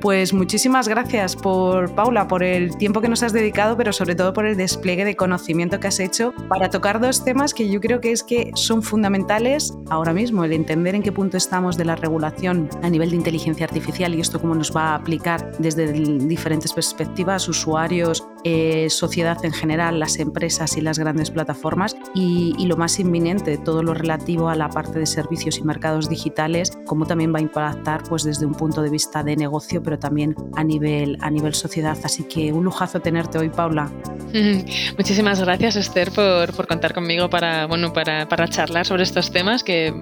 Pues 0.00 0.32
muchísimas 0.32 0.86
gracias 0.86 1.34
por, 1.34 1.92
Paula, 1.96 2.28
por 2.28 2.44
el 2.44 2.76
tiempo 2.76 3.00
que 3.00 3.08
nos 3.08 3.24
has 3.24 3.32
dedicado, 3.32 3.76
pero 3.76 3.92
sobre 3.92 4.14
todo 4.14 4.32
por 4.32 4.46
el 4.46 4.56
despliegue 4.56 5.04
de 5.04 5.16
conocimiento 5.16 5.80
que 5.80 5.88
has 5.88 5.98
hecho 5.98 6.32
para 6.48 6.70
tocar 6.70 7.00
dos 7.00 7.24
temas 7.24 7.54
que 7.54 7.68
yo 7.68 7.80
creo 7.80 8.00
que 8.00 8.12
es 8.12 8.22
que 8.22 8.52
son 8.54 8.84
fundamentales 8.84 9.74
ahora 9.88 10.12
mismo, 10.12 10.44
el 10.44 10.52
entender 10.52 10.94
en 10.94 11.02
qué 11.02 11.10
punto 11.10 11.36
estamos 11.36 11.76
de 11.76 11.86
la 11.86 11.96
regulación 11.96 12.68
a 12.84 12.88
nivel 12.88 13.10
de 13.10 13.16
inteligencia 13.16 13.66
artificial 13.66 14.14
y 14.14 14.20
esto 14.20 14.40
cómo 14.40 14.54
nos 14.54 14.74
va 14.76 14.90
a 14.90 14.94
aplicar 14.94 15.39
impactar 15.40 15.60
desde 15.60 15.92
diferentes 15.92 16.72
perspectivas, 16.72 17.48
usuarios, 17.48 18.24
eh, 18.44 18.88
sociedad 18.88 19.42
en 19.44 19.52
general, 19.52 19.98
las 19.98 20.18
empresas 20.18 20.76
y 20.76 20.80
las 20.80 20.98
grandes 20.98 21.30
plataformas 21.30 21.96
y, 22.14 22.54
lo 22.66 22.76
más 22.76 23.00
inminente, 23.00 23.58
todo 23.58 23.82
lo 23.82 23.94
relativo 23.94 24.48
a 24.48 24.54
la 24.54 24.68
parte 24.68 25.00
de 25.00 25.06
servicios 25.06 25.58
y 25.58 25.62
mercados 25.62 26.08
digitales, 26.08 26.70
cómo 26.86 27.04
también 27.04 27.34
va 27.34 27.38
a 27.38 27.42
impactar 27.42 28.04
pues, 28.04 28.22
desde 28.22 28.46
un 28.46 28.54
punto 28.54 28.80
de 28.82 28.90
vista 28.90 29.24
de 29.24 29.36
negocio, 29.36 29.82
pero 29.82 29.98
también 29.98 30.36
a 30.54 30.62
nivel, 30.62 31.18
a 31.20 31.30
nivel 31.30 31.54
sociedad. 31.54 31.98
Así 32.04 32.24
que 32.24 32.52
un 32.52 32.64
lujazo 32.64 33.00
tenerte 33.00 33.38
hoy, 33.38 33.48
Paula. 33.48 33.90
Muchísimas 34.96 35.40
gracias, 35.40 35.76
Esther, 35.76 36.12
por, 36.12 36.54
por 36.54 36.68
contar 36.68 36.94
conmigo 36.94 37.28
para, 37.28 37.66
bueno, 37.66 37.92
para, 37.92 38.28
para 38.28 38.46
charlar 38.46 38.86
sobre 38.86 39.02
estos 39.02 39.32
temas 39.32 39.64
que 39.64 39.92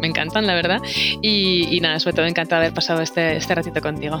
me 0.00 0.06
encantan, 0.06 0.46
la 0.46 0.54
verdad. 0.54 0.80
Y, 1.22 1.78
nada, 1.80 1.98
sobre 1.98 2.16
todo 2.16 2.26
encantada 2.26 2.60
de 2.60 2.66
haber 2.66 2.74
pasado 2.74 3.02
este, 3.02 3.36
este 3.36 3.54
ratito 3.54 3.80
contigo. 3.80 4.20